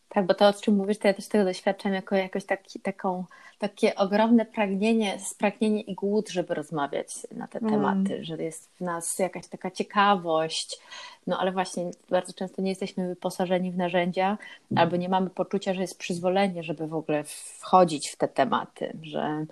Tak, 0.09 0.25
bo 0.25 0.33
to, 0.33 0.47
o 0.47 0.53
czym 0.53 0.75
mówisz, 0.75 0.97
to 0.97 1.07
ja 1.07 1.13
też 1.13 1.27
tego 1.27 1.45
doświadczam 1.45 1.93
jako 1.93 2.15
jakoś 2.15 2.45
taki, 2.45 2.79
taką, 2.79 3.25
takie 3.59 3.95
ogromne 3.95 4.45
pragnienie, 4.45 5.19
spragnienie 5.19 5.81
i 5.81 5.95
głód, 5.95 6.29
żeby 6.29 6.53
rozmawiać 6.53 7.07
na 7.31 7.47
te 7.47 7.59
mm. 7.59 7.71
tematy, 7.71 8.23
że 8.23 8.43
jest 8.43 8.69
w 8.75 8.81
nas 8.81 9.19
jakaś 9.19 9.47
taka 9.47 9.71
ciekawość, 9.71 10.79
no 11.27 11.39
ale 11.39 11.51
właśnie 11.51 11.91
bardzo 12.09 12.33
często 12.33 12.61
nie 12.61 12.69
jesteśmy 12.69 13.07
wyposażeni 13.07 13.71
w 13.71 13.77
narzędzia, 13.77 14.37
albo 14.75 14.95
nie 14.95 15.09
mamy 15.09 15.29
poczucia, 15.29 15.73
że 15.73 15.81
jest 15.81 15.97
przyzwolenie, 15.97 16.63
żeby 16.63 16.87
w 16.87 16.93
ogóle 16.93 17.23
wchodzić 17.59 18.09
w 18.09 18.15
te 18.15 18.27
tematy, 18.27 18.97
że 19.01 19.45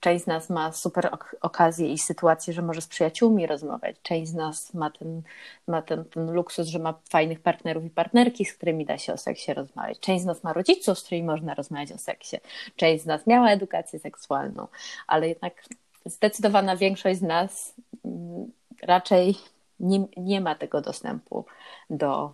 Część 0.00 0.24
z 0.24 0.26
nas 0.26 0.50
ma 0.50 0.72
super 0.72 1.10
okazję 1.40 1.92
i 1.92 1.98
sytuację, 1.98 2.52
że 2.52 2.62
może 2.62 2.80
z 2.80 2.86
przyjaciółmi 2.86 3.46
rozmawiać. 3.46 3.96
Część 4.02 4.30
z 4.30 4.34
nas 4.34 4.74
ma 4.74 4.90
ten, 4.90 5.22
ma 5.68 5.82
ten, 5.82 6.04
ten 6.04 6.32
luksus, 6.32 6.66
że 6.66 6.78
ma 6.78 6.94
fajnych 7.10 7.40
partnerów 7.40 7.84
i 7.84 7.90
partnerki, 7.90 8.44
z 8.44 8.54
którymi 8.54 8.84
da 8.84 8.98
się 8.98 9.12
o 9.12 9.16
seksie 9.16 9.54
rozmawiać. 9.54 10.00
Część 10.00 10.22
z 10.22 10.26
nas 10.26 10.44
ma 10.44 10.52
rodziców, 10.52 10.98
z 10.98 11.02
którymi 11.02 11.26
można 11.26 11.54
rozmawiać 11.54 11.92
o 11.92 11.98
seksie. 11.98 12.36
Część 12.76 13.04
z 13.04 13.06
nas 13.06 13.26
miała 13.26 13.50
edukację 13.50 13.98
seksualną, 13.98 14.66
ale 15.06 15.28
jednak 15.28 15.64
zdecydowana 16.04 16.76
większość 16.76 17.18
z 17.18 17.22
nas 17.22 17.74
mm, 18.04 18.50
raczej 18.82 19.34
nie, 19.80 20.04
nie 20.16 20.40
ma 20.40 20.54
tego 20.54 20.80
dostępu 20.80 21.44
do, 21.90 22.32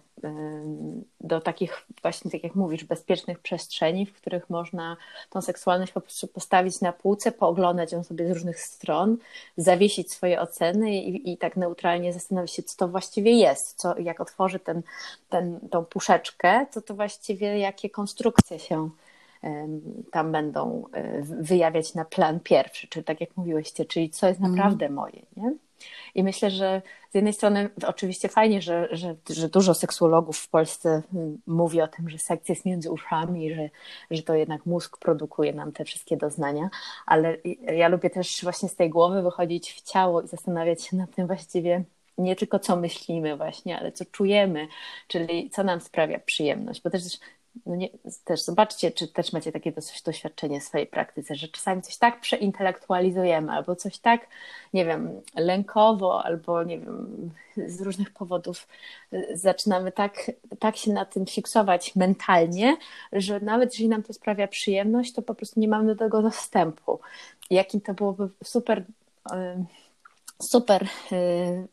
do 1.20 1.40
takich 1.40 1.86
właśnie, 2.02 2.30
tak 2.30 2.44
jak 2.44 2.54
mówisz, 2.54 2.84
bezpiecznych 2.84 3.38
przestrzeni, 3.38 4.06
w 4.06 4.12
których 4.12 4.50
można 4.50 4.96
tą 5.30 5.42
seksualność 5.42 5.92
po 5.92 6.00
prostu 6.00 6.26
postawić 6.26 6.80
na 6.80 6.92
półce, 6.92 7.32
pooglądać 7.32 7.92
ją 7.92 8.04
sobie 8.04 8.28
z 8.28 8.30
różnych 8.30 8.60
stron, 8.60 9.16
zawiesić 9.56 10.12
swoje 10.12 10.40
oceny 10.40 10.96
i, 10.96 11.32
i 11.32 11.38
tak 11.38 11.56
neutralnie 11.56 12.12
zastanowić 12.12 12.50
się, 12.50 12.62
co 12.62 12.76
to 12.76 12.88
właściwie 12.88 13.32
jest, 13.32 13.78
co, 13.78 13.98
jak 13.98 14.20
otworzy 14.20 14.58
ten, 14.58 14.82
ten, 15.28 15.60
tą 15.70 15.84
puszeczkę, 15.84 16.66
co 16.70 16.82
to 16.82 16.94
właściwie, 16.94 17.58
jakie 17.58 17.90
konstrukcje 17.90 18.58
się 18.58 18.90
tam 20.12 20.32
będą 20.32 20.84
e, 20.92 21.22
wyjawiać 21.22 21.94
na 21.94 22.04
plan 22.04 22.40
pierwszy, 22.40 22.88
czyli 22.88 23.04
tak 23.04 23.20
jak 23.20 23.36
mówiłyście, 23.36 23.84
czyli 23.84 24.10
co 24.10 24.28
jest 24.28 24.40
mhm. 24.40 24.56
naprawdę 24.56 24.88
moje, 24.88 25.22
nie? 25.36 25.52
I 26.14 26.22
myślę, 26.22 26.50
że 26.50 26.82
z 27.10 27.14
jednej 27.14 27.32
strony 27.32 27.70
oczywiście 27.86 28.28
fajnie, 28.28 28.62
że, 28.62 28.88
że, 28.90 29.16
że 29.30 29.48
dużo 29.48 29.74
seksuologów 29.74 30.38
w 30.38 30.48
Polsce 30.48 31.02
mm, 31.14 31.38
mówi 31.46 31.80
o 31.80 31.88
tym, 31.88 32.10
że 32.10 32.18
seks 32.18 32.48
jest 32.48 32.64
między 32.64 32.90
uszami, 32.90 33.54
że, 33.54 33.70
że 34.10 34.22
to 34.22 34.34
jednak 34.34 34.66
mózg 34.66 34.98
produkuje 34.98 35.52
nam 35.52 35.72
te 35.72 35.84
wszystkie 35.84 36.16
doznania, 36.16 36.70
ale 37.06 37.36
ja 37.76 37.88
lubię 37.88 38.10
też 38.10 38.40
właśnie 38.42 38.68
z 38.68 38.76
tej 38.76 38.90
głowy 38.90 39.22
wychodzić 39.22 39.72
w 39.72 39.82
ciało 39.82 40.22
i 40.22 40.28
zastanawiać 40.28 40.82
się 40.82 40.96
nad 40.96 41.14
tym 41.14 41.26
właściwie 41.26 41.84
nie 42.18 42.36
tylko 42.36 42.58
co 42.58 42.76
myślimy 42.76 43.36
właśnie, 43.36 43.78
ale 43.78 43.92
co 43.92 44.04
czujemy, 44.04 44.68
czyli 45.08 45.50
co 45.50 45.64
nam 45.64 45.80
sprawia 45.80 46.18
przyjemność, 46.18 46.82
bo 46.82 46.90
też 46.90 47.02
no 47.66 47.76
nie, 47.76 47.88
też 48.24 48.42
zobaczcie, 48.42 48.90
czy 48.90 49.08
też 49.08 49.32
macie 49.32 49.52
takie 49.52 49.72
doświadczenie 50.04 50.60
w 50.60 50.64
swojej 50.64 50.86
praktyce, 50.86 51.34
że 51.34 51.48
czasami 51.48 51.82
coś 51.82 51.96
tak 51.96 52.20
przeintelektualizujemy, 52.20 53.52
albo 53.52 53.76
coś 53.76 53.98
tak, 53.98 54.26
nie 54.74 54.84
wiem, 54.84 55.20
lękowo, 55.34 56.24
albo 56.24 56.62
nie 56.62 56.78
wiem, 56.78 57.30
z 57.66 57.80
różnych 57.80 58.10
powodów 58.10 58.68
y, 59.12 59.26
zaczynamy 59.34 59.92
tak, 59.92 60.30
tak 60.58 60.76
się 60.76 60.92
na 60.92 61.04
tym 61.04 61.26
fiksować 61.26 61.96
mentalnie, 61.96 62.76
że 63.12 63.40
nawet 63.40 63.72
jeżeli 63.72 63.88
nam 63.88 64.02
to 64.02 64.12
sprawia 64.12 64.48
przyjemność, 64.48 65.12
to 65.12 65.22
po 65.22 65.34
prostu 65.34 65.60
nie 65.60 65.68
mamy 65.68 65.94
do 65.94 66.04
tego 66.04 66.22
dostępu. 66.22 67.00
Jakim 67.50 67.80
to 67.80 67.94
byłoby 67.94 68.28
super, 68.44 68.84
y, 69.32 69.64
super, 70.42 70.88
y, 71.12 71.68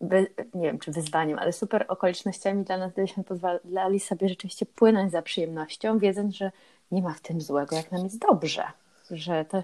myślę, 0.00 0.26
nie 0.54 0.66
wiem 0.66 0.78
czy 0.78 0.92
wyzwaniem, 0.92 1.38
ale 1.38 1.52
super 1.52 1.84
okolicznościami 1.88 2.64
dla 2.64 2.78
nas, 2.78 2.92
gdybyśmy 2.92 3.24
pozwalali 3.24 4.00
sobie 4.00 4.28
rzeczywiście 4.28 4.66
płynąć 4.66 5.12
za 5.12 5.22
przyjemnością, 5.22 5.98
wiedząc, 5.98 6.34
że 6.34 6.52
nie 6.90 7.02
ma 7.02 7.14
w 7.14 7.20
tym 7.20 7.40
złego, 7.40 7.76
jak 7.76 7.92
nam 7.92 8.04
jest 8.04 8.18
dobrze, 8.18 8.64
że 9.10 9.44
to 9.44 9.62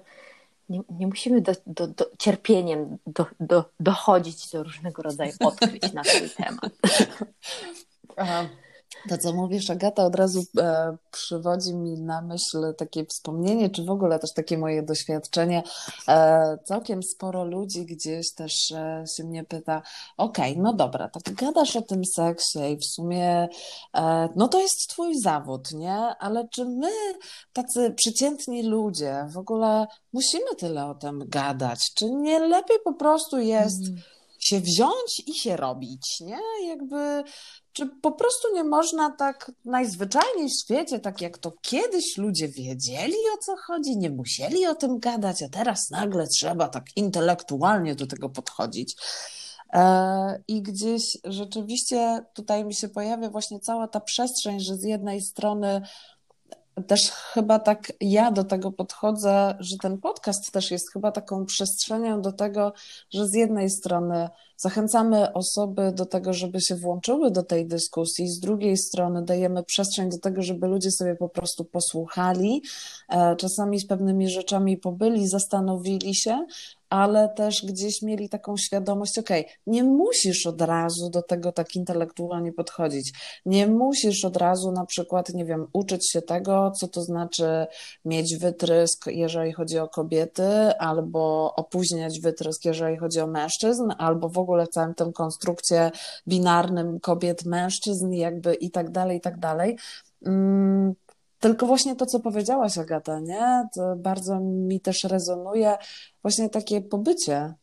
nie, 0.69 0.81
nie 0.91 1.07
musimy 1.07 1.41
do, 1.41 1.53
do, 1.67 1.87
do, 1.87 2.11
cierpieniem 2.19 2.99
do, 3.07 3.27
do, 3.41 3.65
dochodzić 3.81 4.51
do 4.51 4.63
różnego 4.63 5.03
rodzaju 5.03 5.33
odkryć 5.41 5.93
na 5.93 6.03
ten 6.03 6.29
temat. 6.31 6.73
Aha. 8.17 8.47
To, 9.09 9.19
co 9.19 9.33
mówisz, 9.33 9.71
Agata, 9.71 10.05
od 10.05 10.15
razu 10.15 10.45
e, 10.59 10.97
przywodzi 11.11 11.75
mi 11.75 12.01
na 12.01 12.23
myśl 12.23 12.75
takie 12.79 13.05
wspomnienie, 13.07 13.71
czy 13.71 13.85
w 13.85 13.91
ogóle 13.91 14.19
też 14.19 14.33
takie 14.33 14.59
moje 14.59 14.83
doświadczenie. 14.83 15.63
E, 16.09 16.59
całkiem 16.65 17.03
sporo 17.03 17.45
ludzi 17.45 17.87
gdzieś 17.87 18.35
też 18.35 18.71
e, 18.73 19.05
się 19.17 19.25
mnie 19.25 19.45
pyta, 19.45 19.83
okej, 20.17 20.51
okay, 20.53 20.63
no 20.63 20.73
dobra, 20.73 21.09
tak 21.09 21.35
gadasz 21.35 21.77
o 21.77 21.83
tym 21.83 22.05
seksie 22.05 22.59
i 22.73 22.77
w 22.77 22.85
sumie, 22.85 23.49
e, 23.95 24.29
no 24.37 24.49
to 24.49 24.61
jest 24.61 24.89
twój 24.89 25.21
zawód, 25.21 25.73
nie? 25.73 25.97
Ale 25.97 26.49
czy 26.49 26.65
my, 26.65 26.91
tacy 27.53 27.95
przeciętni 27.97 28.63
ludzie, 28.63 29.27
w 29.31 29.39
ogóle 29.39 29.87
musimy 30.13 30.55
tyle 30.59 30.87
o 30.87 30.95
tym 30.95 31.25
gadać? 31.27 31.91
Czy 31.95 32.11
nie 32.11 32.41
lepiej 32.41 32.77
po 32.85 32.93
prostu 32.95 33.39
jest... 33.39 33.89
Mm 33.89 34.03
się 34.45 34.61
wziąć 34.61 35.23
i 35.27 35.35
się 35.35 35.57
robić, 35.57 36.21
nie? 36.21 36.39
Jakby, 36.67 37.25
czy 37.75 37.87
po 37.87 38.13
prostu 38.13 38.55
nie 38.55 38.65
można 38.65 39.11
tak 39.11 39.53
najzwyczajniej 39.65 40.49
w 40.49 40.61
świecie, 40.61 41.01
tak 41.01 41.21
jak 41.21 41.39
to 41.39 41.53
kiedyś 41.63 42.17
ludzie 42.17 42.49
wiedzieli 42.49 43.17
o 43.35 43.39
co 43.39 43.57
chodzi, 43.57 43.99
nie 43.99 44.11
musieli 44.11 44.67
o 44.67 44.75
tym 44.75 44.99
gadać, 44.99 45.43
a 45.43 45.49
teraz 45.49 45.91
nagle 45.91 46.27
trzeba 46.27 46.69
tak 46.69 46.85
intelektualnie 46.97 47.95
do 47.95 48.07
tego 48.07 48.29
podchodzić. 48.29 48.97
E, 49.73 50.43
I 50.49 50.63
gdzieś 50.63 51.19
rzeczywiście 51.25 52.25
tutaj 52.35 52.65
mi 52.65 52.75
się 52.75 52.89
pojawia 52.89 53.31
właśnie 53.31 53.61
cała 53.61 53.89
ta 53.89 54.01
przestrzeń, 54.01 54.61
że 54.61 54.77
z 54.77 54.83
jednej 54.83 55.21
strony 55.21 55.83
też 56.87 57.11
chyba 57.11 57.59
tak 57.59 57.93
ja 58.01 58.31
do 58.31 58.45
tego 58.45 58.73
podchodzę, 58.73 59.57
że 59.61 59.77
ten 59.79 59.99
podcast 59.99 60.53
też 60.53 60.71
jest 60.71 60.93
chyba 60.93 61.13
taką 61.13 61.47
przestrzenią 61.47 62.23
do 62.23 62.33
tego, 62.33 62.73
że 63.11 63.29
z 63.29 63.35
jednej 63.35 63.71
strony 63.71 64.29
zachęcamy 64.65 65.33
osoby 65.33 65.93
do 65.93 66.07
tego, 66.07 66.33
żeby 66.33 66.61
się 66.61 66.77
włączyły 66.77 67.31
do 67.31 67.43
tej 67.43 67.67
dyskusji, 67.67 68.29
z 68.29 68.41
drugiej 68.41 68.77
strony 68.77 69.25
dajemy 69.25 69.63
przestrzeń 69.63 70.11
do 70.11 70.19
tego, 70.19 70.43
żeby 70.43 70.67
ludzie 70.67 70.91
sobie 70.91 71.15
po 71.15 71.29
prostu 71.29 71.65
posłuchali, 71.65 72.63
e, 73.09 73.37
czasami 73.37 73.81
z 73.81 73.87
pewnymi 73.87 74.29
rzeczami 74.29 74.77
pobyli, 74.77 75.29
zastanowili 75.29 76.15
się, 76.15 76.47
ale 76.95 77.29
też 77.29 77.65
gdzieś 77.67 78.03
mieli 78.03 78.29
taką 78.29 78.57
świadomość, 78.57 79.19
okay, 79.19 79.45
nie 79.67 79.85
musisz 79.85 80.47
od 80.47 80.63
razu 80.63 81.11
do 81.11 81.23
tego 81.23 81.53
tak 81.53 81.77
intelektualnie 81.77 82.53
podchodzić. 82.53 83.13
Nie 83.47 83.67
musisz 83.67 84.25
od 84.25 84.37
razu 84.37 84.73
na 84.73 84.87
przykład, 84.87 85.35
nie 85.35 85.45
wiem, 85.45 85.67
uczyć 85.73 86.11
się 86.11 86.23
tego, 86.23 86.71
co 86.71 86.89
to 86.89 87.03
znaczy 87.03 87.67
mieć 88.05 88.37
wytrysk, 88.37 89.07
jeżeli 89.07 89.53
chodzi 89.53 89.79
o 89.79 89.89
kobiety, 89.89 90.79
albo 90.79 91.55
opóźniać 91.55 92.21
wytrysk, 92.21 92.65
jeżeli 92.65 92.97
chodzi 92.97 93.21
o 93.21 93.27
mężczyzn, 93.27 93.93
albo 93.99 94.29
w 94.29 94.39
ogóle 94.39 94.54
w 94.63 94.69
całym 94.69 94.95
tym 94.95 95.13
konstrukcie 95.13 95.91
binarnym 96.29 97.01
kobiet, 97.01 97.45
mężczyzn, 97.45 98.13
jakby 98.13 98.55
i 98.55 98.71
tak 98.71 98.91
dalej, 98.91 99.19
i 99.19 99.21
tak 99.21 99.39
dalej. 99.39 99.79
Mm, 100.27 100.95
tylko 101.41 101.67
właśnie 101.67 101.97
to, 101.97 102.07
co 102.07 102.21
powiedziałaś, 102.21 102.79
Agata, 102.79 103.21
nie? 103.21 103.69
To 103.75 103.97
bardzo 103.97 104.41
mi 104.41 104.81
też 104.81 105.05
rezonuje. 105.05 105.77
Właśnie 106.23 106.51
takie 106.51 106.81
pobycie. 106.81 107.55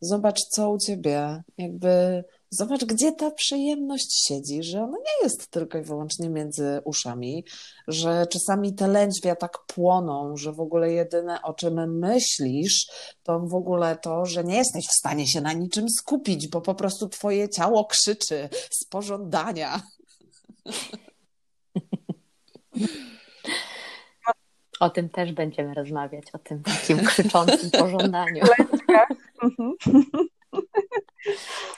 Zobacz, 0.00 0.40
co 0.50 0.70
u 0.70 0.78
ciebie. 0.78 1.42
Jakby 1.58 2.24
zobacz, 2.52 2.84
gdzie 2.84 3.12
ta 3.12 3.30
przyjemność 3.30 4.26
siedzi, 4.28 4.62
że 4.62 4.82
ona 4.82 4.98
nie 4.98 5.24
jest 5.24 5.50
tylko 5.50 5.78
i 5.78 5.82
wyłącznie 5.82 6.28
między 6.28 6.80
uszami, 6.84 7.44
że 7.88 8.26
czasami 8.26 8.74
te 8.74 8.88
lędźwia 8.88 9.36
tak 9.36 9.58
płoną, 9.66 10.36
że 10.36 10.52
w 10.52 10.60
ogóle 10.60 10.92
jedyne, 10.92 11.42
o 11.42 11.54
czym 11.54 11.98
myślisz, 11.98 12.86
to 13.22 13.40
w 13.40 13.54
ogóle 13.54 13.96
to, 13.96 14.26
że 14.26 14.44
nie 14.44 14.56
jesteś 14.56 14.86
w 14.86 14.98
stanie 14.98 15.26
się 15.28 15.40
na 15.40 15.52
niczym 15.52 15.90
skupić, 15.90 16.48
bo 16.48 16.60
po 16.60 16.74
prostu 16.74 17.08
twoje 17.08 17.48
ciało 17.48 17.84
krzyczy 17.84 18.48
z 18.70 18.84
pożądania. 18.84 19.82
O 24.80 24.90
tym 24.90 25.08
też 25.08 25.32
będziemy 25.32 25.74
rozmawiać, 25.74 26.24
o 26.32 26.38
tym 26.38 26.62
takim 26.62 27.04
krzyczącym 27.04 27.70
pożądaniu. 27.70 28.44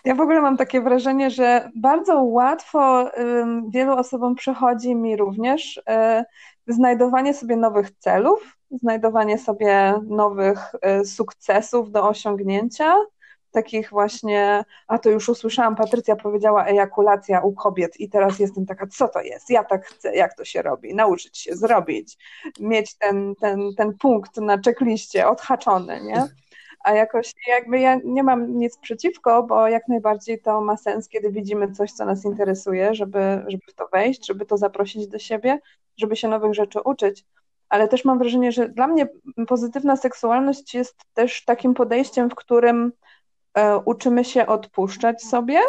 Ja 0.04 0.14
w 0.14 0.20
ogóle 0.20 0.40
mam 0.40 0.56
takie 0.56 0.80
wrażenie, 0.80 1.30
że 1.30 1.70
bardzo 1.76 2.22
łatwo 2.22 3.10
wielu 3.68 3.92
osobom 3.92 4.34
przychodzi 4.34 4.94
mi 4.94 5.16
również 5.16 5.76
y, 5.76 5.82
znajdowanie 6.66 7.34
sobie 7.34 7.56
nowych 7.56 7.90
celów, 7.90 8.56
znajdowanie 8.70 9.38
sobie 9.38 9.94
nowych 10.08 10.58
y, 11.00 11.04
sukcesów 11.06 11.90
do 11.90 12.08
osiągnięcia, 12.08 12.96
takich 13.54 13.90
właśnie, 13.90 14.64
a 14.88 14.98
to 14.98 15.10
już 15.10 15.28
usłyszałam, 15.28 15.76
Patrycja 15.76 16.16
powiedziała 16.16 16.66
ejakulacja 16.66 17.40
u 17.40 17.52
kobiet 17.52 18.00
i 18.00 18.08
teraz 18.08 18.38
jestem 18.38 18.66
taka, 18.66 18.87
co 18.87 19.08
to 19.08 19.20
jest? 19.20 19.50
Ja 19.50 19.64
tak 19.64 19.87
chcę, 19.87 20.14
jak 20.14 20.37
to 20.37 20.44
się 20.44 20.62
robi? 20.62 20.94
Nauczyć 20.94 21.38
się, 21.38 21.56
zrobić, 21.56 22.18
mieć 22.60 22.98
ten, 22.98 23.34
ten, 23.40 23.60
ten 23.76 23.98
punkt 23.98 24.37
na 24.37 24.58
checkliście 24.64 25.28
odhaczony, 25.28 26.00
nie? 26.04 26.28
A 26.84 26.92
jakoś 26.92 27.32
jakby 27.48 27.78
ja 27.78 28.00
nie 28.04 28.22
mam 28.22 28.58
nic 28.58 28.78
przeciwko, 28.78 29.42
bo 29.42 29.68
jak 29.68 29.88
najbardziej 29.88 30.40
to 30.40 30.60
ma 30.60 30.76
sens, 30.76 31.08
kiedy 31.08 31.30
widzimy 31.30 31.72
coś, 31.72 31.92
co 31.92 32.04
nas 32.04 32.24
interesuje, 32.24 32.94
żeby, 32.94 33.44
żeby 33.46 33.62
w 33.68 33.74
to 33.74 33.88
wejść, 33.92 34.26
żeby 34.26 34.46
to 34.46 34.56
zaprosić 34.56 35.08
do 35.08 35.18
siebie, 35.18 35.58
żeby 35.96 36.16
się 36.16 36.28
nowych 36.28 36.54
rzeczy 36.54 36.80
uczyć. 36.80 37.24
Ale 37.68 37.88
też 37.88 38.04
mam 38.04 38.18
wrażenie, 38.18 38.52
że 38.52 38.68
dla 38.68 38.86
mnie 38.86 39.08
pozytywna 39.48 39.96
seksualność 39.96 40.74
jest 40.74 40.96
też 41.14 41.44
takim 41.44 41.74
podejściem, 41.74 42.30
w 42.30 42.34
którym 42.34 42.92
E, 43.54 43.78
uczymy 43.78 44.24
się 44.24 44.46
odpuszczać 44.46 45.22
sobie, 45.22 45.60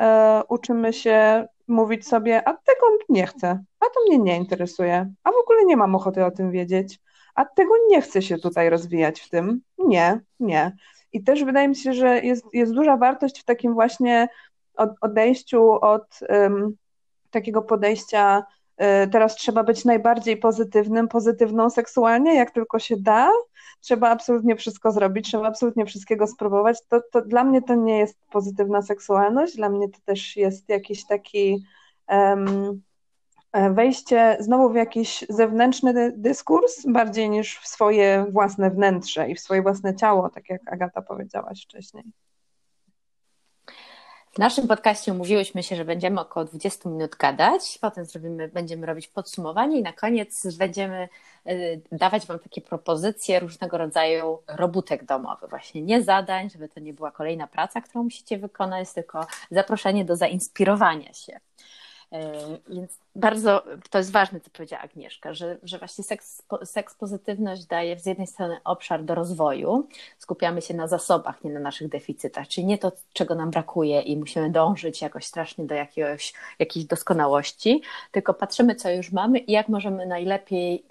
e, 0.00 0.42
uczymy 0.48 0.92
się 0.92 1.46
mówić 1.68 2.08
sobie, 2.08 2.48
a 2.48 2.52
tego 2.52 2.86
nie 3.08 3.26
chcę, 3.26 3.64
a 3.80 3.84
to 3.84 4.00
mnie 4.06 4.18
nie 4.18 4.36
interesuje, 4.36 5.12
a 5.24 5.32
w 5.32 5.36
ogóle 5.36 5.64
nie 5.64 5.76
mam 5.76 5.94
ochoty 5.94 6.24
o 6.24 6.30
tym 6.30 6.50
wiedzieć, 6.50 7.00
a 7.34 7.44
tego 7.44 7.74
nie 7.88 8.02
chcę 8.02 8.22
się 8.22 8.38
tutaj 8.38 8.70
rozwijać 8.70 9.20
w 9.20 9.28
tym. 9.28 9.60
Nie, 9.78 10.20
nie. 10.40 10.76
I 11.12 11.24
też 11.24 11.44
wydaje 11.44 11.68
mi 11.68 11.76
się, 11.76 11.92
że 11.92 12.20
jest, 12.20 12.44
jest 12.52 12.74
duża 12.74 12.96
wartość 12.96 13.40
w 13.40 13.44
takim 13.44 13.74
właśnie 13.74 14.28
odejściu 15.00 15.72
od 15.72 16.20
um, 16.28 16.76
takiego 17.30 17.62
podejścia 17.62 18.44
y, 19.04 19.08
teraz 19.10 19.36
trzeba 19.36 19.64
być 19.64 19.84
najbardziej 19.84 20.36
pozytywnym, 20.36 21.08
pozytywną 21.08 21.70
seksualnie, 21.70 22.34
jak 22.34 22.50
tylko 22.50 22.78
się 22.78 22.96
da. 22.96 23.30
Trzeba 23.80 24.10
absolutnie 24.10 24.56
wszystko 24.56 24.92
zrobić, 24.92 25.26
trzeba 25.26 25.48
absolutnie 25.48 25.86
wszystkiego 25.86 26.26
spróbować. 26.26 26.78
To, 26.88 27.00
to 27.12 27.22
dla 27.22 27.44
mnie 27.44 27.62
to 27.62 27.74
nie 27.74 27.98
jest 27.98 28.18
pozytywna 28.30 28.82
seksualność, 28.82 29.56
dla 29.56 29.68
mnie 29.68 29.88
to 29.88 29.98
też 30.04 30.36
jest 30.36 30.68
jakiś 30.68 31.06
taki 31.06 31.64
um, 32.08 32.82
wejście 33.70 34.36
znowu 34.40 34.70
w 34.70 34.74
jakiś 34.74 35.24
zewnętrzny 35.28 36.12
dyskurs, 36.16 36.86
bardziej 36.86 37.30
niż 37.30 37.58
w 37.58 37.66
swoje 37.66 38.26
własne 38.30 38.70
wnętrze 38.70 39.30
i 39.30 39.34
w 39.34 39.40
swoje 39.40 39.62
własne 39.62 39.94
ciało, 39.94 40.30
tak 40.30 40.48
jak 40.48 40.72
Agata 40.72 41.02
powiedziałaś 41.02 41.64
wcześniej. 41.64 42.04
W 44.32 44.38
naszym 44.38 44.68
podcaście 44.68 45.12
umówiłyśmy 45.12 45.62
się, 45.62 45.76
że 45.76 45.84
będziemy 45.84 46.20
około 46.20 46.44
20 46.44 46.88
minut 46.88 47.16
gadać, 47.16 47.78
potem 47.80 48.04
zrobimy, 48.04 48.48
będziemy 48.48 48.86
robić 48.86 49.08
podsumowanie 49.08 49.78
i 49.78 49.82
na 49.82 49.92
koniec 49.92 50.56
będziemy 50.56 51.08
y, 51.48 51.80
dawać 51.92 52.26
Wam 52.26 52.38
takie 52.38 52.60
propozycje 52.60 53.40
różnego 53.40 53.78
rodzaju 53.78 54.38
robótek 54.48 55.04
domowych, 55.04 55.50
właśnie 55.50 55.82
nie 55.82 56.02
zadań, 56.02 56.50
żeby 56.50 56.68
to 56.68 56.80
nie 56.80 56.92
była 56.92 57.10
kolejna 57.10 57.46
praca, 57.46 57.80
którą 57.80 58.04
musicie 58.04 58.38
wykonać, 58.38 58.92
tylko 58.92 59.26
zaproszenie 59.50 60.04
do 60.04 60.16
zainspirowania 60.16 61.12
się. 61.12 61.40
E, 62.12 62.32
więc 62.68 62.98
bardzo 63.16 63.64
to 63.90 63.98
jest 63.98 64.12
ważne, 64.12 64.40
co 64.40 64.50
powiedziała 64.50 64.82
Agnieszka, 64.82 65.34
że, 65.34 65.58
że 65.62 65.78
właśnie 65.78 66.04
seks, 66.04 66.42
seks 66.64 66.94
pozytywność 66.94 67.64
daje 67.66 67.98
z 67.98 68.06
jednej 68.06 68.26
strony 68.26 68.56
obszar 68.64 69.04
do 69.04 69.14
rozwoju, 69.14 69.88
skupiamy 70.18 70.62
się 70.62 70.74
na 70.74 70.88
zasobach, 70.88 71.44
nie 71.44 71.50
na 71.50 71.60
naszych 71.60 71.88
deficytach, 71.88 72.48
czyli 72.48 72.66
nie 72.66 72.78
to, 72.78 72.92
czego 73.12 73.34
nam 73.34 73.50
brakuje 73.50 74.00
i 74.00 74.16
musimy 74.16 74.50
dążyć 74.50 75.02
jakoś 75.02 75.26
strasznie 75.26 75.64
do 75.64 75.74
jakiegoś, 75.74 76.32
jakiejś 76.58 76.86
doskonałości, 76.86 77.82
tylko 78.12 78.34
patrzymy, 78.34 78.74
co 78.74 78.90
już 78.90 79.12
mamy 79.12 79.38
i 79.38 79.52
jak 79.52 79.68
możemy 79.68 80.06
najlepiej 80.06 80.84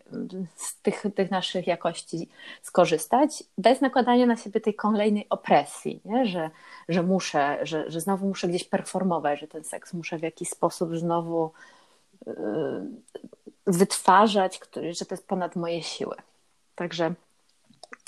z 0.56 0.82
tych, 0.82 1.04
tych 1.16 1.32
naszych 1.32 1.68
jakości 1.68 2.30
skorzystać, 2.62 3.44
bez 3.58 3.82
nakładania 3.82 4.26
na 4.26 4.38
siebie 4.38 4.62
tej 4.62 4.74
kolejnej 4.74 5.26
opresji, 5.30 6.02
nie? 6.06 6.26
Że, 6.26 6.50
że 6.90 7.04
muszę, 7.04 7.60
że, 7.62 7.92
że 7.92 8.02
znowu 8.02 8.28
muszę 8.28 8.48
gdzieś 8.48 8.64
performować, 8.64 9.40
że 9.40 9.48
ten 9.48 9.64
seks 9.64 9.94
muszę 9.94 10.18
w 10.18 10.24
jakiś 10.24 10.50
sposób 10.50 10.98
znowu 10.98 11.52
wytwarzać, 13.68 14.60
który, 14.60 14.94
że 14.94 15.06
to 15.06 15.16
jest 15.16 15.28
ponad 15.28 15.56
moje 15.56 15.84
siły. 15.84 16.16
Także 16.76 17.14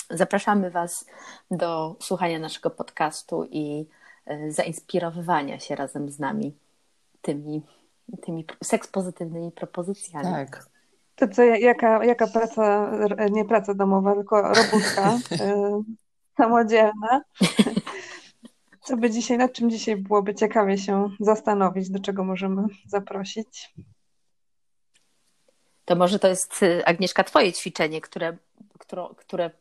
zapraszamy 0.10 0.72
Was 0.72 1.06
do 1.52 1.96
słuchania 2.00 2.40
naszego 2.40 2.70
podcastu 2.70 3.48
i 3.52 3.86
yy, 4.28 4.52
zainspirowywania 4.52 5.60
się 5.60 5.76
razem 5.76 6.10
z 6.10 6.20
nami 6.20 6.54
tymi, 7.22 7.62
tymi 8.22 8.46
seks 8.64 8.88
pozytywnymi 8.88 9.52
propozycjami. 9.52 10.26
Tak. 10.26 10.66
To 11.16 11.28
co, 11.28 11.44
jaka, 11.44 12.06
jaka 12.06 12.28
praca, 12.28 12.92
nie 13.32 13.46
praca 13.46 13.74
domowa, 13.74 14.16
tylko 14.16 14.42
robótka 14.42 15.20
yy, 15.32 15.84
samodzielna. 16.38 17.22
Co 18.82 18.98
by 18.98 19.10
dzisiaj, 19.10 19.38
nad 19.38 19.54
czym 19.54 19.70
dzisiaj 19.70 19.96
byłoby 19.96 20.36
ciekawie 20.36 20.78
się 20.78 21.10
zastanowić, 21.20 21.90
do 21.90 22.00
czego 22.00 22.24
możemy 22.24 22.64
zaprosić? 22.88 23.74
To 25.86 25.96
może 25.96 26.20
to 26.20 26.28
jest, 26.28 26.64
y, 26.64 26.86
Agnieszka, 26.86 27.24
Twoje 27.24 27.54
ćwiczenie, 27.54 28.02
które, 28.02 28.38
które, 28.80 29.08
które 29.18 29.52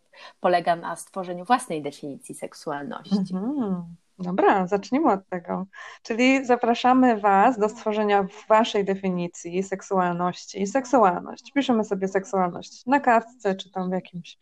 polega 0.40 0.76
na 0.76 0.96
stworzeniu 0.96 1.44
własnej 1.44 1.82
definicji 1.82 2.34
seksualności. 2.34 3.34
Mhm. 3.34 3.84
Dobra, 4.18 4.66
zacznijmy 4.66 5.12
od 5.12 5.28
tego. 5.28 5.66
Czyli 6.02 6.44
zapraszamy 6.46 7.20
Was 7.20 7.58
do 7.58 7.68
stworzenia 7.68 8.26
Waszej 8.48 8.84
definicji 8.84 9.62
seksualności. 9.62 10.66
Seksualność. 10.66 11.52
Piszemy 11.52 11.84
sobie 11.84 12.08
seksualność 12.08 12.86
na 12.86 13.00
kartce, 13.00 13.54
czy 13.54 13.70
tam 13.70 13.90
w 13.90 13.92
jakimś 13.92 14.38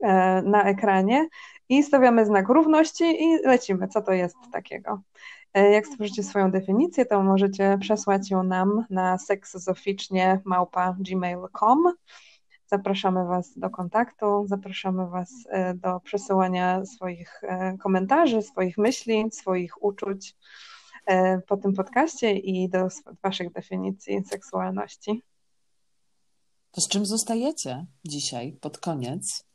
e, 0.00 0.42
na 0.42 0.64
ekranie 0.64 1.28
i 1.68 1.82
stawiamy 1.82 2.26
znak 2.26 2.48
równości 2.48 3.22
i 3.22 3.38
lecimy, 3.44 3.88
co 3.88 4.02
to 4.02 4.12
jest 4.12 4.36
takiego. 4.52 5.00
E, 5.54 5.70
jak 5.70 5.86
stworzycie 5.86 6.22
swoją 6.22 6.50
definicję, 6.50 7.06
to 7.06 7.22
możecie 7.22 7.78
przesłać 7.80 8.30
ją 8.30 8.42
nam 8.42 8.84
na 8.90 9.18
seksozoficznie. 9.18 10.40
Zapraszamy 12.66 13.24
Was 13.24 13.58
do 13.58 13.70
kontaktu, 13.70 14.44
zapraszamy 14.46 15.06
Was 15.10 15.30
e, 15.48 15.74
do 15.74 16.00
przesyłania 16.00 16.84
swoich 16.84 17.44
e, 17.44 17.78
komentarzy, 17.78 18.42
swoich 18.42 18.78
myśli, 18.78 19.24
swoich 19.32 19.82
uczuć 19.82 20.36
po 21.46 21.56
tym 21.56 21.74
podcaście 21.74 22.32
i 22.32 22.68
do 22.68 22.88
Waszych 23.22 23.52
definicji 23.52 24.24
seksualności. 24.24 25.22
To 26.70 26.80
z 26.80 26.88
czym 26.88 27.06
zostajecie 27.06 27.86
dzisiaj 28.04 28.52
pod 28.52 28.78
koniec? 28.78 29.49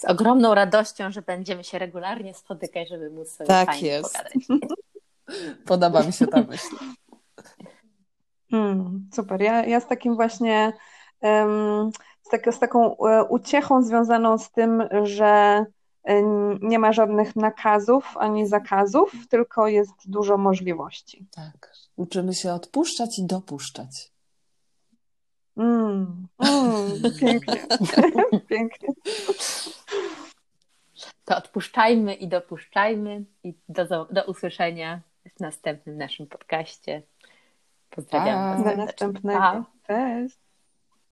Z 0.00 0.04
ogromną 0.04 0.54
radością, 0.54 1.10
że 1.10 1.22
będziemy 1.22 1.64
się 1.64 1.78
regularnie 1.78 2.34
spotykać, 2.34 2.88
żeby 2.88 3.10
móc 3.10 3.28
sobie 3.28 3.48
tak 3.48 3.68
fajnie 3.68 3.88
jest. 3.88 4.12
pogadać. 4.12 4.34
Podoba 5.66 6.02
mi 6.02 6.12
się 6.12 6.26
ta 6.26 6.42
myśl. 6.42 6.76
Hmm, 8.50 9.08
super. 9.14 9.40
Ja, 9.42 9.66
ja 9.66 9.80
z 9.80 9.86
takim 9.86 10.14
właśnie 10.14 10.72
um, 11.20 11.90
z, 12.22 12.28
tak, 12.30 12.54
z 12.54 12.58
taką 12.58 12.96
e, 12.96 13.24
uciechą 13.24 13.82
związaną 13.82 14.38
z 14.38 14.50
tym, 14.50 14.82
że 15.02 15.64
e, 16.04 16.22
nie 16.62 16.78
ma 16.78 16.92
żadnych 16.92 17.36
nakazów 17.36 18.16
ani 18.16 18.46
zakazów, 18.46 19.12
tylko 19.28 19.68
jest 19.68 19.92
dużo 20.06 20.38
możliwości. 20.38 21.26
Tak. 21.30 21.72
Uczymy 21.96 22.34
się 22.34 22.52
odpuszczać 22.52 23.18
i 23.18 23.26
dopuszczać. 23.26 24.12
Mm, 25.56 26.26
mm, 26.38 27.02
pięknie. 27.20 27.66
pięknie. 28.50 28.88
To 31.24 31.36
odpuszczajmy 31.36 32.14
i 32.14 32.28
dopuszczajmy 32.28 33.24
i 33.44 33.54
do, 33.68 34.04
do 34.10 34.24
usłyszenia 34.24 35.00
w 35.36 35.40
następnym 35.40 35.98
naszym 35.98 36.26
podcaście. 36.26 37.02
Pozdrawiam. 37.90 38.64
Do 38.64 38.76
następnego. 38.76 39.64
Cześć. 39.86 40.49